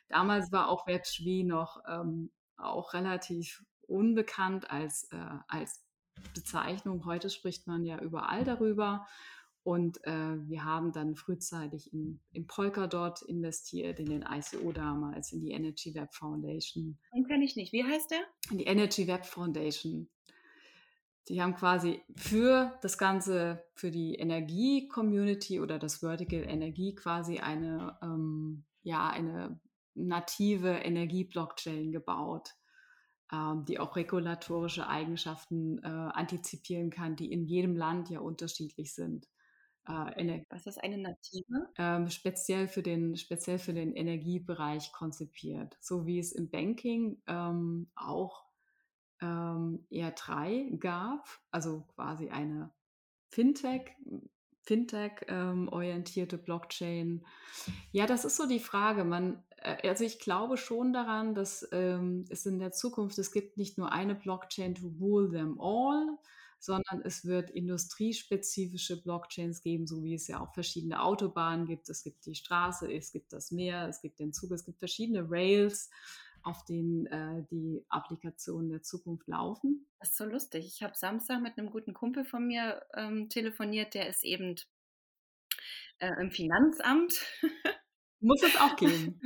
Damals 0.08 0.52
war 0.52 0.68
auch 0.68 0.86
Web3 0.86 1.46
noch 1.46 1.82
ähm, 1.88 2.30
auch 2.58 2.92
relativ 2.92 3.64
unbekannt 3.80 4.70
als, 4.70 5.08
äh, 5.10 5.16
als 5.48 5.84
Bezeichnung. 6.34 7.06
Heute 7.06 7.30
spricht 7.30 7.66
man 7.66 7.84
ja 7.84 7.98
überall 7.98 8.44
darüber. 8.44 9.06
Und 9.62 10.04
äh, 10.04 10.36
wir 10.48 10.64
haben 10.64 10.92
dann 10.92 11.16
frühzeitig 11.16 11.92
in, 11.92 12.20
in 12.30 12.46
Polkadot 12.46 13.22
investiert, 13.22 13.98
in 13.98 14.06
den 14.06 14.22
ICO 14.22 14.70
damals, 14.70 15.32
in 15.32 15.40
die 15.40 15.50
Energy 15.50 15.92
Web 15.94 16.14
Foundation. 16.14 16.98
Den 17.12 17.26
kenne 17.26 17.44
ich 17.44 17.56
nicht. 17.56 17.72
Wie 17.72 17.82
heißt 17.82 18.12
der? 18.12 18.20
In 18.52 18.58
die 18.58 18.66
Energy 18.66 19.08
Web 19.08 19.26
Foundation. 19.26 20.08
Die 21.28 21.42
haben 21.42 21.54
quasi 21.54 22.02
für 22.14 22.78
das 22.82 22.98
Ganze, 22.98 23.64
für 23.74 23.90
die 23.90 24.14
Energie-Community 24.14 25.60
oder 25.60 25.78
das 25.78 25.96
Vertical 25.96 26.42
Energie 26.42 26.94
quasi 26.94 27.38
eine, 27.38 27.98
ähm, 28.02 28.64
ja, 28.82 29.08
eine 29.08 29.60
native 29.94 30.70
Energie-Blockchain 30.70 31.90
gebaut, 31.90 32.50
ähm, 33.32 33.64
die 33.64 33.80
auch 33.80 33.96
regulatorische 33.96 34.86
Eigenschaften 34.86 35.78
äh, 35.82 35.88
antizipieren 35.88 36.90
kann, 36.90 37.16
die 37.16 37.32
in 37.32 37.44
jedem 37.44 37.76
Land 37.76 38.08
ja 38.08 38.20
unterschiedlich 38.20 38.94
sind. 38.94 39.26
Äh, 39.88 40.44
Was 40.50 40.66
ist 40.66 40.82
eine 40.82 40.98
native? 40.98 41.68
Ähm, 41.78 42.10
speziell, 42.10 42.68
für 42.68 42.82
den, 42.82 43.16
speziell 43.16 43.58
für 43.58 43.72
den 43.72 43.92
Energiebereich 43.92 44.92
konzipiert. 44.92 45.76
So 45.80 46.06
wie 46.06 46.18
es 46.18 46.32
im 46.32 46.50
Banking 46.50 47.22
ähm, 47.26 47.90
auch 47.94 48.45
ähm, 49.20 49.86
R3 49.90 50.78
gab, 50.78 51.28
also 51.50 51.86
quasi 51.94 52.28
eine 52.28 52.70
Fintech, 53.28 53.96
Fintech-orientierte 54.62 56.36
ähm, 56.36 56.42
Blockchain. 56.42 57.26
Ja, 57.92 58.06
das 58.06 58.24
ist 58.24 58.36
so 58.36 58.46
die 58.46 58.60
Frage. 58.60 59.04
Man, 59.04 59.42
äh, 59.58 59.88
also 59.88 60.04
ich 60.04 60.18
glaube 60.18 60.56
schon 60.56 60.92
daran, 60.92 61.34
dass 61.34 61.66
ähm, 61.72 62.24
es 62.28 62.46
in 62.46 62.58
der 62.58 62.72
Zukunft, 62.72 63.18
es 63.18 63.32
gibt 63.32 63.56
nicht 63.56 63.78
nur 63.78 63.92
eine 63.92 64.14
Blockchain 64.14 64.74
to 64.74 64.88
rule 65.00 65.30
them 65.30 65.60
all, 65.60 66.18
sondern 66.58 67.02
es 67.04 67.24
wird 67.24 67.50
industriespezifische 67.50 69.00
Blockchains 69.00 69.62
geben, 69.62 69.86
so 69.86 70.02
wie 70.02 70.14
es 70.14 70.26
ja 70.26 70.40
auch 70.40 70.52
verschiedene 70.52 71.02
Autobahnen 71.02 71.66
gibt. 71.66 71.88
Es 71.88 72.02
gibt 72.02 72.26
die 72.26 72.34
Straße, 72.34 72.92
es 72.92 73.12
gibt 73.12 73.32
das 73.32 73.50
Meer, 73.50 73.88
es 73.88 74.00
gibt 74.00 74.18
den 74.18 74.32
Zug, 74.32 74.50
es 74.50 74.64
gibt 74.64 74.78
verschiedene 74.78 75.26
Rails 75.28 75.90
auf 76.46 76.64
denen 76.64 77.06
äh, 77.06 77.44
die 77.50 77.84
Applikationen 77.88 78.70
der 78.70 78.82
Zukunft 78.82 79.26
laufen. 79.26 79.86
Das 79.98 80.10
ist 80.10 80.16
so 80.16 80.24
lustig. 80.24 80.64
Ich 80.66 80.82
habe 80.82 80.94
Samstag 80.94 81.42
mit 81.42 81.58
einem 81.58 81.70
guten 81.70 81.92
Kumpel 81.92 82.24
von 82.24 82.46
mir 82.46 82.86
ähm, 82.94 83.28
telefoniert, 83.28 83.94
der 83.94 84.08
ist 84.08 84.24
eben 84.24 84.54
äh, 85.98 86.12
im 86.20 86.30
Finanzamt. 86.30 87.20
Muss 88.20 88.42
es 88.44 88.56
auch 88.56 88.76
geben. 88.76 89.20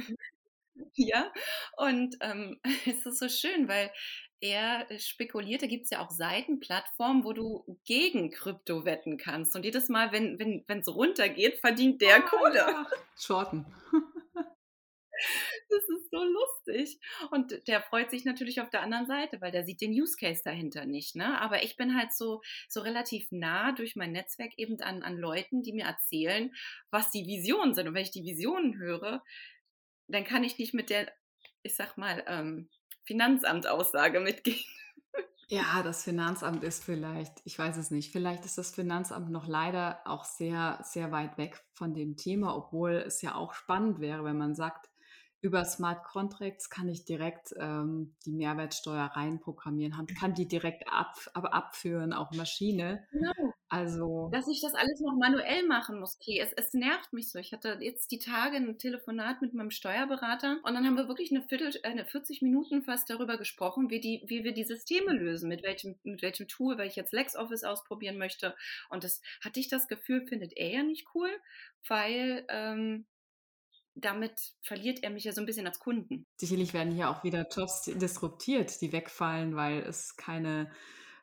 ja, 0.94 1.30
und 1.76 2.16
ähm, 2.22 2.58
es 2.86 3.04
ist 3.04 3.18
so 3.18 3.28
schön, 3.28 3.68
weil 3.68 3.92
er 4.40 4.86
spekuliert, 4.98 5.60
da 5.60 5.66
gibt 5.66 5.84
es 5.84 5.90
ja 5.90 6.00
auch 6.00 6.10
Seitenplattformen, 6.10 7.24
wo 7.24 7.34
du 7.34 7.78
gegen 7.84 8.30
Krypto 8.30 8.86
wetten 8.86 9.18
kannst. 9.18 9.54
Und 9.54 9.66
jedes 9.66 9.90
Mal, 9.90 10.10
wenn 10.12 10.40
es 10.40 10.64
wenn, 10.66 10.82
runtergeht, 10.82 11.58
verdient 11.58 12.00
der 12.00 12.16
ah, 12.16 12.20
Kohle. 12.20 12.56
Ja. 12.56 12.86
Shorten. 13.18 13.66
Das 15.70 15.88
ist 15.88 16.10
so 16.10 16.22
lustig. 16.24 17.00
Und 17.30 17.66
der 17.68 17.80
freut 17.80 18.10
sich 18.10 18.24
natürlich 18.24 18.60
auf 18.60 18.70
der 18.70 18.82
anderen 18.82 19.06
Seite, 19.06 19.40
weil 19.40 19.52
der 19.52 19.64
sieht 19.64 19.80
den 19.80 19.92
Use 19.92 20.16
Case 20.18 20.42
dahinter 20.44 20.84
nicht. 20.84 21.14
Ne? 21.14 21.40
Aber 21.40 21.62
ich 21.62 21.76
bin 21.76 21.96
halt 21.96 22.12
so, 22.12 22.42
so 22.68 22.80
relativ 22.80 23.30
nah 23.30 23.72
durch 23.72 23.94
mein 23.94 24.12
Netzwerk 24.12 24.52
eben 24.56 24.80
an, 24.80 25.02
an 25.02 25.16
Leuten, 25.16 25.62
die 25.62 25.72
mir 25.72 25.84
erzählen, 25.84 26.52
was 26.90 27.10
die 27.10 27.26
Visionen 27.26 27.74
sind. 27.74 27.88
Und 27.88 27.94
wenn 27.94 28.02
ich 28.02 28.10
die 28.10 28.24
Visionen 28.24 28.78
höre, 28.78 29.22
dann 30.08 30.24
kann 30.24 30.44
ich 30.44 30.58
nicht 30.58 30.74
mit 30.74 30.90
der, 30.90 31.12
ich 31.62 31.76
sag 31.76 31.96
mal, 31.96 32.24
ähm, 32.26 32.68
Finanzamtaussage 33.04 34.20
mitgehen. 34.20 34.64
Ja, 35.52 35.82
das 35.82 36.04
Finanzamt 36.04 36.62
ist 36.62 36.84
vielleicht, 36.84 37.32
ich 37.42 37.58
weiß 37.58 37.76
es 37.76 37.90
nicht, 37.90 38.12
vielleicht 38.12 38.44
ist 38.44 38.56
das 38.56 38.72
Finanzamt 38.72 39.30
noch 39.30 39.48
leider 39.48 40.00
auch 40.04 40.24
sehr, 40.24 40.78
sehr 40.84 41.10
weit 41.10 41.38
weg 41.38 41.60
von 41.74 41.92
dem 41.92 42.16
Thema, 42.16 42.56
obwohl 42.56 42.92
es 42.92 43.20
ja 43.20 43.34
auch 43.34 43.52
spannend 43.52 43.98
wäre, 43.98 44.22
wenn 44.22 44.38
man 44.38 44.54
sagt, 44.54 44.89
über 45.42 45.64
Smart 45.64 46.04
Contracts 46.04 46.68
kann 46.68 46.88
ich 46.88 47.04
direkt 47.04 47.54
ähm, 47.58 48.14
die 48.26 48.32
Mehrwertsteuer 48.32 49.04
reinprogrammieren, 49.04 50.06
kann 50.18 50.34
die 50.34 50.46
direkt 50.46 50.86
ab, 50.92 51.14
ab, 51.32 51.48
abführen, 51.52 52.12
auch 52.12 52.30
Maschine. 52.32 53.06
Genau. 53.10 53.54
Also. 53.70 54.28
Dass 54.32 54.48
ich 54.48 54.60
das 54.60 54.74
alles 54.74 55.00
noch 55.00 55.16
manuell 55.16 55.66
machen 55.66 56.00
muss, 56.00 56.18
okay. 56.20 56.40
Es, 56.40 56.52
es 56.52 56.74
nervt 56.74 57.12
mich 57.12 57.30
so. 57.30 57.38
Ich 57.38 57.52
hatte 57.52 57.78
jetzt 57.80 58.10
die 58.10 58.18
Tage 58.18 58.56
ein 58.56 58.78
Telefonat 58.78 59.40
mit 59.40 59.54
meinem 59.54 59.70
Steuerberater 59.70 60.58
und 60.64 60.74
dann 60.74 60.84
haben 60.84 60.96
wir 60.96 61.08
wirklich 61.08 61.30
eine, 61.30 61.42
Viertel, 61.42 61.70
äh, 61.82 61.88
eine 61.88 62.04
40 62.04 62.42
Minuten 62.42 62.82
fast 62.82 63.08
darüber 63.08 63.38
gesprochen, 63.38 63.88
wie, 63.88 64.00
die, 64.00 64.22
wie 64.26 64.44
wir 64.44 64.52
die 64.52 64.64
Systeme 64.64 65.12
lösen, 65.12 65.48
mit 65.48 65.62
welchem, 65.62 65.98
mit 66.02 66.20
welchem 66.20 66.48
Tool, 66.48 66.76
weil 66.76 66.88
ich 66.88 66.96
jetzt 66.96 67.12
LexOffice 67.12 67.64
ausprobieren 67.64 68.18
möchte. 68.18 68.54
Und 68.90 69.04
das 69.04 69.22
hatte 69.40 69.60
ich 69.60 69.68
das 69.68 69.88
Gefühl, 69.88 70.26
findet 70.26 70.56
er 70.56 70.70
ja 70.70 70.82
nicht 70.82 71.06
cool, 71.14 71.30
weil 71.86 72.44
ähm, 72.48 73.06
damit 73.94 74.52
verliert 74.62 75.02
er 75.02 75.10
mich 75.10 75.24
ja 75.24 75.32
so 75.32 75.40
ein 75.40 75.46
bisschen 75.46 75.66
als 75.66 75.78
Kunden. 75.78 76.26
Sicherlich 76.36 76.72
werden 76.74 76.92
hier 76.92 77.10
auch 77.10 77.24
wieder 77.24 77.46
Jobs 77.48 77.82
disruptiert, 77.84 78.80
die 78.80 78.92
wegfallen, 78.92 79.56
weil 79.56 79.80
es 79.80 80.16
keine 80.16 80.70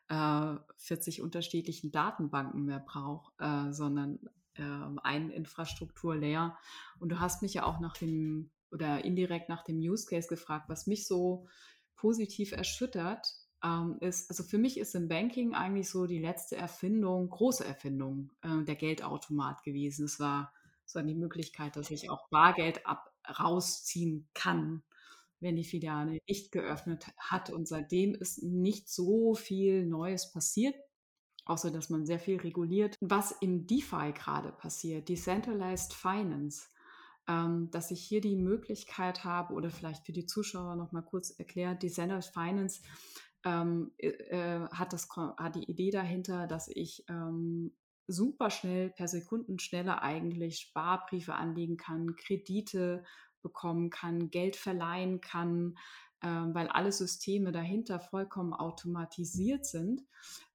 äh, 0.08 0.54
40 0.76 1.22
unterschiedlichen 1.22 1.90
Datenbanken 1.90 2.64
mehr 2.64 2.80
braucht, 2.80 3.32
äh, 3.38 3.72
sondern 3.72 4.18
äh, 4.54 4.62
eine 5.02 5.32
Infrastruktur 5.32 6.16
leer. 6.16 6.56
Und 6.98 7.10
du 7.10 7.20
hast 7.20 7.42
mich 7.42 7.54
ja 7.54 7.64
auch 7.64 7.80
nach 7.80 7.96
dem 7.96 8.50
oder 8.70 9.04
indirekt 9.04 9.48
nach 9.48 9.64
dem 9.64 9.78
Use 9.78 10.06
Case 10.06 10.28
gefragt, 10.28 10.68
was 10.68 10.86
mich 10.86 11.06
so 11.06 11.46
positiv 11.96 12.52
erschüttert. 12.52 13.26
ähm, 13.64 13.96
ist, 14.00 14.30
also 14.30 14.44
für 14.44 14.58
mich 14.58 14.78
ist 14.78 14.94
im 14.94 15.08
Banking 15.08 15.54
eigentlich 15.54 15.90
so 15.90 16.06
die 16.06 16.20
letzte 16.20 16.56
Erfindung, 16.56 17.28
große 17.28 17.64
Erfindung, 17.64 18.30
äh, 18.42 18.62
der 18.64 18.76
Geldautomat 18.76 19.64
gewesen. 19.64 20.04
Es 20.04 20.20
war 20.20 20.52
so 20.88 21.02
die 21.02 21.14
Möglichkeit, 21.14 21.76
dass 21.76 21.90
ich 21.90 22.10
auch 22.10 22.28
Bargeld 22.30 22.86
ab, 22.86 23.12
rausziehen 23.38 24.28
kann, 24.32 24.82
wenn 25.40 25.54
die 25.54 25.64
Filiale 25.64 26.18
nicht 26.26 26.50
geöffnet 26.50 27.06
hat. 27.18 27.50
Und 27.50 27.68
seitdem 27.68 28.14
ist 28.14 28.42
nicht 28.42 28.88
so 28.88 29.34
viel 29.34 29.86
Neues 29.86 30.32
passiert, 30.32 30.74
außer 31.44 31.70
dass 31.70 31.90
man 31.90 32.06
sehr 32.06 32.18
viel 32.18 32.40
reguliert. 32.40 32.96
Was 33.00 33.32
im 33.32 33.66
DeFi 33.66 34.12
gerade 34.14 34.50
passiert, 34.50 35.08
Decentralized 35.08 35.92
Finance, 35.92 36.68
ähm, 37.28 37.70
dass 37.70 37.90
ich 37.90 38.00
hier 38.00 38.22
die 38.22 38.36
Möglichkeit 38.36 39.24
habe, 39.24 39.52
oder 39.52 39.70
vielleicht 39.70 40.06
für 40.06 40.12
die 40.12 40.26
Zuschauer 40.26 40.74
noch 40.76 40.92
mal 40.92 41.02
kurz 41.02 41.30
erklärt, 41.30 41.82
Decentralized 41.82 42.32
Finance 42.32 42.80
ähm, 43.44 43.92
äh, 43.98 44.60
hat, 44.70 44.94
das, 44.94 45.08
hat 45.10 45.54
die 45.54 45.70
Idee 45.70 45.90
dahinter, 45.90 46.46
dass 46.46 46.68
ich 46.68 47.04
ähm, 47.08 47.72
super 48.08 48.50
schnell 48.50 48.90
per 48.90 49.06
Sekundenschnelle 49.06 50.02
eigentlich 50.02 50.58
Sparbriefe 50.58 51.34
anlegen 51.34 51.76
kann, 51.76 52.16
Kredite 52.16 53.04
bekommen 53.42 53.90
kann, 53.90 54.30
Geld 54.30 54.56
verleihen 54.56 55.20
kann, 55.20 55.76
äh, 56.22 56.26
weil 56.26 56.68
alle 56.68 56.90
Systeme 56.90 57.52
dahinter 57.52 58.00
vollkommen 58.00 58.52
automatisiert 58.54 59.64
sind 59.64 60.02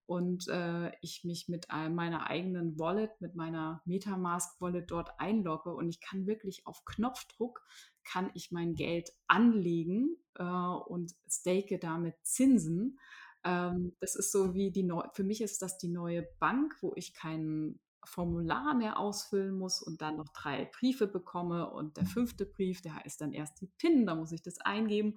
und 0.06 0.50
äh, 0.50 0.92
ich 1.02 1.24
mich 1.24 1.48
mit 1.48 1.68
meiner 1.70 2.28
eigenen 2.28 2.78
Wallet, 2.78 3.22
mit 3.22 3.36
meiner 3.36 3.82
Metamask 3.86 4.60
Wallet 4.60 4.92
dort 4.92 5.20
einlogge 5.20 5.74
und 5.74 5.88
ich 5.90 6.02
kann 6.02 6.28
wirklich 6.28 6.68
auf 6.68 6.84
Knopfdruck 6.84 7.64
kann 8.04 8.30
ich 8.34 8.52
mein 8.52 8.76
Geld 8.76 9.12
anlegen 9.28 10.18
äh, 10.36 10.44
und 10.44 11.14
stake 11.30 11.80
damit 11.80 12.16
Zinsen. 12.24 13.00
Ähm, 13.44 13.94
das 14.00 14.16
ist 14.16 14.32
so 14.32 14.54
wie 14.54 14.72
die 14.72 14.84
neue, 14.84 15.10
für 15.14 15.24
mich 15.24 15.42
ist 15.42 15.62
das 15.62 15.78
die 15.78 15.90
neue 15.90 16.24
Bank, 16.40 16.76
wo 16.82 16.94
ich 16.96 17.14
kein 17.14 17.80
Formular 18.06 18.74
mehr 18.74 19.00
ausfüllen 19.00 19.58
muss 19.58 19.82
und 19.82 20.02
dann 20.02 20.18
noch 20.18 20.30
drei 20.30 20.66
Briefe 20.66 21.08
bekomme 21.08 21.70
und 21.72 21.96
der 21.98 22.06
fünfte 22.06 22.46
Brief, 22.46 22.82
der 22.82 22.96
heißt 22.96 23.22
dann 23.22 23.32
erst 23.34 23.62
die 23.62 23.68
PIN, 23.78 24.06
da 24.06 24.16
muss 24.16 24.32
ich 24.34 24.42
das 24.42 24.60
eingeben, 24.60 25.16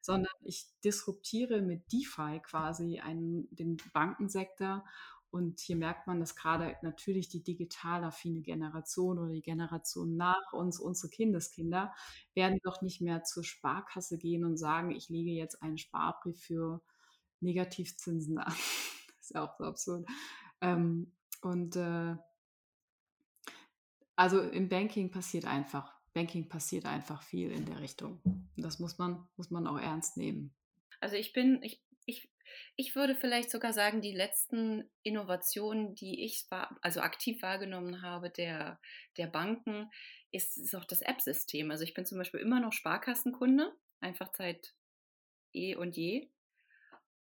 sondern 0.00 0.32
ich 0.42 0.66
disruptiere 0.82 1.62
mit 1.62 1.92
DeFi 1.92 2.40
quasi 2.42 2.98
einen, 2.98 3.48
den 3.54 3.76
Bankensektor 3.92 4.84
und 5.30 5.58
hier 5.58 5.74
merkt 5.74 6.06
man, 6.06 6.20
dass 6.20 6.36
gerade 6.36 6.76
natürlich 6.82 7.28
die 7.28 7.42
digital 7.42 8.04
affine 8.04 8.40
Generation 8.40 9.18
oder 9.18 9.32
die 9.32 9.42
Generation 9.42 10.16
nach 10.16 10.52
uns, 10.52 10.78
unsere 10.78 11.10
Kindeskinder, 11.10 11.92
werden 12.34 12.60
doch 12.62 12.82
nicht 12.82 13.00
mehr 13.00 13.24
zur 13.24 13.42
Sparkasse 13.42 14.16
gehen 14.16 14.44
und 14.44 14.56
sagen, 14.56 14.92
ich 14.92 15.08
lege 15.08 15.32
jetzt 15.32 15.60
einen 15.60 15.76
Sparbrief 15.78 16.40
für 16.40 16.82
Negativzinsen 17.44 18.38
an. 18.38 18.52
das 18.52 19.20
ist 19.20 19.34
ja 19.34 19.44
auch 19.44 19.56
so 19.56 19.64
absurd. 19.64 20.08
Ähm, 20.60 21.12
und 21.42 21.76
äh, 21.76 22.16
also 24.16 24.40
im 24.40 24.68
Banking 24.68 25.10
passiert 25.10 25.44
einfach, 25.44 25.92
Banking 26.12 26.48
passiert 26.48 26.86
einfach 26.86 27.22
viel 27.22 27.50
in 27.50 27.66
der 27.66 27.80
Richtung. 27.80 28.20
Das 28.56 28.78
muss 28.78 28.98
man, 28.98 29.28
muss 29.36 29.50
man 29.50 29.66
auch 29.66 29.78
ernst 29.78 30.16
nehmen. 30.16 30.54
Also 31.00 31.16
ich 31.16 31.32
bin, 31.32 31.62
ich 31.62 31.84
ich, 32.06 32.30
ich 32.76 32.94
würde 32.94 33.14
vielleicht 33.14 33.50
sogar 33.50 33.72
sagen, 33.72 34.00
die 34.00 34.12
letzten 34.12 34.90
Innovationen, 35.02 35.94
die 35.94 36.24
ich 36.24 36.46
also 36.82 37.00
aktiv 37.00 37.40
wahrgenommen 37.42 38.02
habe, 38.02 38.30
der, 38.30 38.80
der 39.16 39.26
Banken, 39.26 39.90
ist, 40.30 40.58
ist 40.58 40.74
auch 40.74 40.84
das 40.84 41.02
App-System. 41.02 41.70
Also 41.70 41.84
ich 41.84 41.94
bin 41.94 42.04
zum 42.04 42.18
Beispiel 42.18 42.40
immer 42.40 42.60
noch 42.60 42.72
Sparkassenkunde, 42.72 43.72
einfach 44.00 44.30
seit 44.34 44.74
eh 45.52 45.76
und 45.76 45.96
je. 45.96 46.30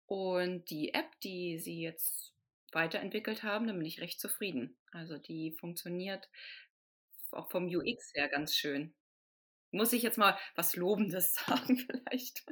Und 0.09 0.71
die 0.71 0.95
App, 0.95 1.21
die 1.21 1.59
sie 1.59 1.83
jetzt 1.83 2.33
weiterentwickelt 2.73 3.43
haben, 3.43 3.67
da 3.67 3.75
bin 3.75 3.85
ich 3.85 4.01
recht 4.01 4.19
zufrieden. 4.19 4.77
Also 4.91 5.19
die 5.19 5.53
funktioniert 5.53 6.29
auch 7.31 7.51
vom 7.51 7.67
UX 7.67 8.15
her 8.15 8.29
ganz 8.29 8.55
schön. 8.55 8.95
Muss 9.71 9.93
ich 9.93 10.03
jetzt 10.03 10.17
mal 10.17 10.39
was 10.55 10.77
Lobendes 10.77 11.35
sagen 11.47 11.77
vielleicht? 11.77 12.47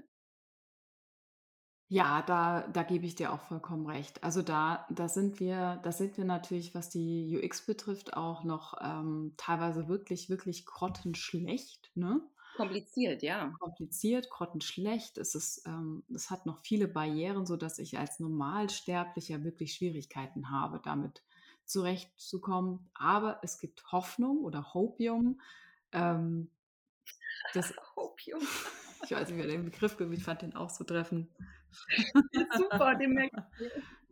Ja, 1.89 2.21
da, 2.23 2.67
da 2.69 2.83
gebe 2.83 3.07
ich 3.07 3.15
dir 3.15 3.33
auch 3.33 3.41
vollkommen 3.41 3.87
recht. 3.87 4.23
Also 4.23 4.43
da, 4.43 4.87
da 4.91 5.09
sind 5.09 5.41
wir, 5.41 5.81
da 5.83 5.93
sind 5.93 6.19
wir 6.19 6.25
natürlich, 6.25 6.75
was 6.75 6.91
die 6.91 7.41
UX 7.43 7.65
betrifft, 7.65 8.15
auch 8.15 8.45
noch 8.45 8.75
ähm, 8.83 9.33
teilweise 9.39 9.89
wirklich, 9.89 10.29
wirklich 10.29 10.67
grottenschlecht. 10.67 11.91
Ne? 11.95 12.21
Kompliziert, 12.57 13.23
ja. 13.23 13.53
Kompliziert, 13.61 14.31
grottenschlecht. 14.31 15.19
Es, 15.19 15.35
ist, 15.35 15.67
ähm, 15.67 16.03
es 16.15 16.31
hat 16.31 16.47
noch 16.47 16.59
viele 16.59 16.89
Barrieren, 16.89 17.45
sodass 17.45 17.79
ich 17.79 17.99
als 17.99 18.19
Normalsterblicher 18.19 19.45
wirklich 19.45 19.75
Schwierigkeiten 19.75 20.51
habe, 20.51 20.81
damit 20.83 21.23
zurechtzukommen. 21.67 22.89
Aber 22.95 23.41
es 23.43 23.59
gibt 23.59 23.93
Hoffnung 23.93 24.39
oder 24.39 24.73
Hopium. 24.73 25.41
Ähm, 25.93 26.51
das, 27.53 27.75
Hopium. 27.97 28.41
Ich 29.05 29.13
weiß 29.13 29.29
nicht, 29.29 29.39
wer 29.39 29.47
den 29.47 29.67
Begriff 29.67 30.01
ich 30.01 30.25
fand 30.25 30.43
den 30.43 30.57
auch 30.57 30.71
so 30.71 30.83
treffend. 30.83 31.29
Super, 32.57 32.95
den 32.97 33.13
merkt 33.13 33.37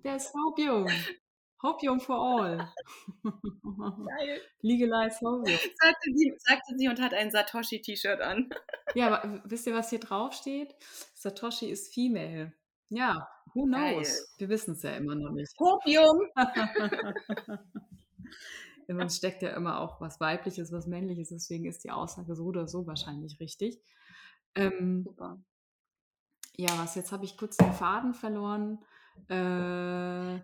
Der 0.05 0.17
ist 0.17 0.33
Hopium. 0.35 0.87
Hopium 1.65 1.99
for 1.99 2.17
all. 2.17 2.59
Geil. 3.23 4.41
Legalize 4.61 5.19
Hopium. 5.23 5.59
Sagte 5.81 6.11
sie, 6.15 6.35
sagte 6.39 6.75
sie 6.77 6.89
und 6.89 7.01
hat 7.01 7.15
ein 7.15 7.31
Satoshi-T-Shirt 7.31 8.21
an. 8.21 8.51
Ja, 8.95 9.09
aber 9.09 9.43
wisst 9.45 9.67
ihr, 9.67 9.75
was 9.75 9.91
hier 9.91 9.99
drauf 9.99 10.35
steht? 10.35 10.73
Satoshi 11.15 11.69
ist 11.69 11.93
female. 11.93 12.53
Ja, 12.91 13.29
who 13.53 13.65
knows? 13.65 14.07
Geil. 14.07 14.27
Wir 14.39 14.49
wissen 14.51 14.75
es 14.75 14.83
ja 14.83 14.93
immer 14.93 15.17
noch 15.17 15.33
nicht. 15.33 15.53
Hopium! 15.59 16.29
In 18.87 19.01
uns 19.01 19.17
steckt 19.17 19.43
ja 19.43 19.49
immer 19.57 19.81
auch 19.81 20.01
was 20.01 20.21
Weibliches, 20.21 20.71
was 20.71 20.87
Männliches, 20.87 21.31
deswegen 21.31 21.65
ist 21.65 21.83
die 21.83 21.91
Aussage 21.91 22.37
so 22.37 22.45
oder 22.45 22.69
so 22.69 22.87
wahrscheinlich 22.87 23.41
richtig. 23.41 23.81
Ähm, 24.55 25.03
Super. 25.05 25.43
Ja, 26.57 26.69
was, 26.79 26.95
jetzt 26.95 27.11
habe 27.11 27.25
ich 27.25 27.37
kurz 27.37 27.57
den 27.57 27.73
Faden 27.73 28.15
verloren. 28.15 28.79
Äh, 29.29 30.41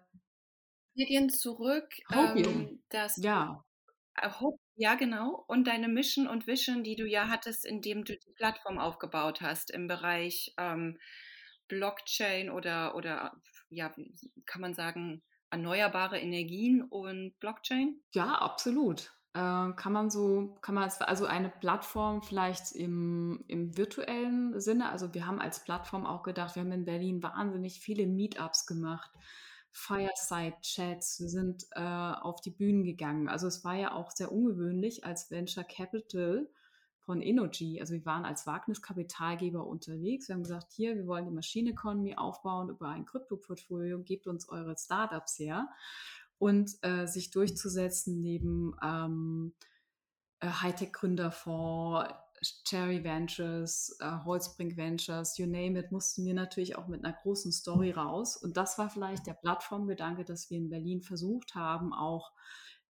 Wir 1.00 1.06
gehen 1.06 1.30
zurück. 1.30 1.88
Ähm, 2.12 2.82
dass 2.90 3.16
ja. 3.16 3.64
Du, 4.38 4.58
ja, 4.76 4.96
genau. 4.96 5.42
Und 5.46 5.66
deine 5.66 5.88
Mission 5.88 6.26
und 6.26 6.46
Vision, 6.46 6.84
die 6.84 6.94
du 6.94 7.06
ja 7.06 7.28
hattest, 7.28 7.64
indem 7.64 8.04
du 8.04 8.18
die 8.18 8.32
Plattform 8.32 8.78
aufgebaut 8.78 9.40
hast 9.40 9.70
im 9.70 9.86
Bereich 9.86 10.52
ähm, 10.58 10.98
Blockchain 11.68 12.50
oder, 12.50 12.96
oder 12.96 13.32
ja, 13.70 13.94
kann 14.44 14.60
man 14.60 14.74
sagen, 14.74 15.22
erneuerbare 15.48 16.18
Energien 16.18 16.82
und 16.82 17.32
Blockchain? 17.40 17.98
Ja, 18.12 18.34
absolut. 18.34 19.10
Äh, 19.32 19.72
kann 19.76 19.92
man 19.94 20.10
so, 20.10 20.58
kann 20.60 20.74
man 20.74 20.84
als, 20.84 21.00
also 21.00 21.24
eine 21.24 21.48
Plattform 21.48 22.22
vielleicht 22.22 22.72
im, 22.72 23.42
im 23.48 23.74
virtuellen 23.74 24.60
Sinne, 24.60 24.90
also 24.90 25.14
wir 25.14 25.26
haben 25.26 25.40
als 25.40 25.64
Plattform 25.64 26.04
auch 26.04 26.24
gedacht, 26.24 26.56
wir 26.56 26.62
haben 26.62 26.72
in 26.72 26.84
Berlin 26.84 27.22
wahnsinnig 27.22 27.80
viele 27.80 28.06
Meetups 28.06 28.66
gemacht, 28.66 29.10
Fireside-Chats, 29.72 31.20
wir 31.20 31.28
sind 31.28 31.66
äh, 31.72 31.80
auf 31.80 32.40
die 32.40 32.50
Bühnen 32.50 32.84
gegangen. 32.84 33.28
Also 33.28 33.46
es 33.46 33.64
war 33.64 33.74
ja 33.74 33.92
auch 33.94 34.10
sehr 34.10 34.32
ungewöhnlich 34.32 35.04
als 35.04 35.30
Venture 35.30 35.64
Capital 35.64 36.48
von 37.00 37.22
Energy. 37.22 37.80
Also 37.80 37.94
wir 37.94 38.04
waren 38.04 38.24
als 38.24 38.46
Wagniskapitalgeber 38.46 39.66
unterwegs. 39.66 40.28
Wir 40.28 40.34
haben 40.34 40.42
gesagt, 40.42 40.72
hier, 40.72 40.96
wir 40.96 41.06
wollen 41.06 41.24
die 41.24 41.32
Machine 41.32 41.70
Economy 41.70 42.16
aufbauen 42.16 42.68
über 42.68 42.88
ein 42.88 43.04
Krypto-Portfolio, 43.04 44.00
gebt 44.02 44.26
uns 44.26 44.48
eure 44.48 44.76
Startups 44.76 45.38
her 45.38 45.68
und 46.38 46.70
äh, 46.82 47.06
sich 47.06 47.30
durchzusetzen 47.30 48.20
neben 48.20 48.74
ähm, 48.82 49.54
äh, 50.40 50.48
Hightech-Gründerfonds, 50.48 52.08
Cherry 52.64 53.04
Ventures, 53.04 53.96
äh, 54.00 54.24
Holzbrink 54.24 54.76
Ventures, 54.76 55.36
you 55.38 55.46
name 55.46 55.78
it, 55.78 55.92
mussten 55.92 56.24
wir 56.24 56.34
natürlich 56.34 56.76
auch 56.76 56.88
mit 56.88 57.04
einer 57.04 57.16
großen 57.22 57.52
Story 57.52 57.90
raus. 57.90 58.36
Und 58.36 58.56
das 58.56 58.78
war 58.78 58.88
vielleicht 58.88 59.26
der 59.26 59.34
Plattformgedanke, 59.34 60.24
dass 60.24 60.50
wir 60.50 60.56
in 60.56 60.70
Berlin 60.70 61.02
versucht 61.02 61.54
haben, 61.54 61.92
auch 61.92 62.32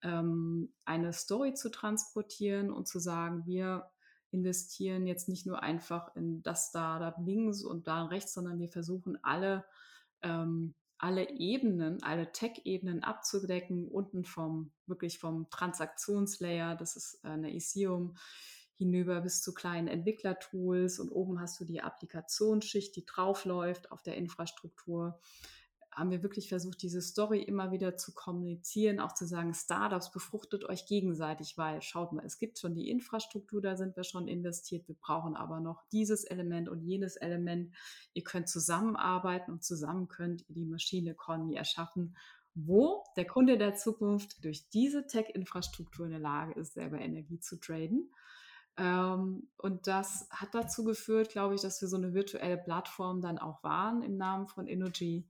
ähm, 0.04 0.74
eine 0.86 1.14
Story 1.14 1.54
zu 1.54 1.70
transportieren 1.70 2.72
und 2.72 2.88
zu 2.88 3.00
sagen, 3.00 3.46
wir 3.46 3.90
investieren 4.32 5.08
jetzt 5.08 5.28
nicht 5.28 5.48
nur 5.48 5.64
einfach 5.64 6.16
in 6.16 6.44
das 6.44 6.70
Startup 6.70 7.16
links 7.26 7.64
und 7.64 7.88
da 7.88 8.06
rechts, 8.06 8.34
sondern 8.34 8.60
wir 8.60 8.70
versuchen 8.70 9.18
alle 9.24 9.66
ähm, 10.22 10.76
alle 11.00 11.30
Ebenen, 11.30 12.04
alle 12.04 12.32
Tech-Ebenen 12.32 13.04
abzudecken, 13.04 13.88
unten 13.88 14.26
vom, 14.26 14.74
wirklich 14.86 15.18
vom 15.18 15.50
Transaktionslayer, 15.50 16.76
das 16.76 16.98
ist 16.98 17.22
äh, 17.24 17.30
eine 17.30 17.56
Ethereum, 17.56 18.16
hinüber 18.80 19.20
bis 19.20 19.42
zu 19.42 19.54
kleinen 19.54 19.90
Entwicklertools 19.90 21.00
und 21.00 21.12
oben 21.12 21.42
hast 21.42 21.60
du 21.60 21.66
die 21.66 21.82
Applikationsschicht, 21.82 22.96
die 22.96 23.06
draufläuft 23.06 23.92
auf 23.92 24.02
der 24.04 24.16
Infrastruktur. 24.16 25.20
haben 25.92 26.12
wir 26.12 26.24
wirklich 26.24 26.48
versucht, 26.48 26.82
diese 26.82 27.02
Story 27.02 27.42
immer 27.42 27.72
wieder 27.72 27.98
zu 27.98 28.14
kommunizieren, 28.14 29.02
auch 29.02 29.14
zu 29.14 29.26
sagen, 29.26 29.54
Startups 29.54 30.12
befruchtet 30.12 30.64
euch 30.64 30.86
gegenseitig, 30.86 31.58
weil 31.58 31.82
schaut 31.82 32.14
mal, 32.14 32.24
es 32.26 32.38
gibt 32.38 32.58
schon 32.58 32.74
die 32.74 32.90
Infrastruktur, 32.90 33.62
da 33.62 33.76
sind 33.76 33.98
wir 33.98 34.06
schon 34.06 34.30
investiert, 34.30 34.88
wir 34.88 34.96
brauchen 34.96 35.36
aber 35.36 35.60
noch 35.60 35.84
dieses 35.92 36.24
Element 36.24 36.70
und 36.70 36.82
jenes 36.82 37.18
Element. 37.18 37.76
Ihr 38.14 38.24
könnt 38.24 38.48
zusammenarbeiten 38.48 39.52
und 39.52 39.64
zusammen 39.64 40.08
könnt 40.08 40.48
ihr 40.48 40.56
die 40.56 40.66
Machine 40.66 41.12
Economy 41.12 41.56
erschaffen, 41.56 42.16
wo 42.56 43.04
der 43.18 43.26
Kunde 43.26 43.58
der 43.58 43.76
Zukunft 43.76 44.46
durch 44.46 44.70
diese 44.70 45.06
Tech-Infrastruktur 45.06 46.06
in 46.06 46.12
der 46.12 46.22
Lage 46.22 46.58
ist, 46.58 46.76
selber 46.76 47.00
Energie 47.00 47.42
zu 47.42 47.60
traden. 47.60 48.10
Ähm, 48.80 49.50
und 49.58 49.88
das 49.88 50.28
hat 50.32 50.56
dazu 50.56 50.86
geführt, 50.86 51.30
glaube 51.30 51.56
ich, 51.56 51.62
dass 51.62 51.82
wir 51.82 51.90
so 51.90 51.98
eine 51.98 52.14
virtuelle 52.14 52.58
Plattform 52.58 53.20
dann 53.22 53.38
auch 53.38 53.62
waren 53.62 54.02
im 54.02 54.16
Namen 54.16 54.48
von 54.48 54.68
Energy 54.68 55.28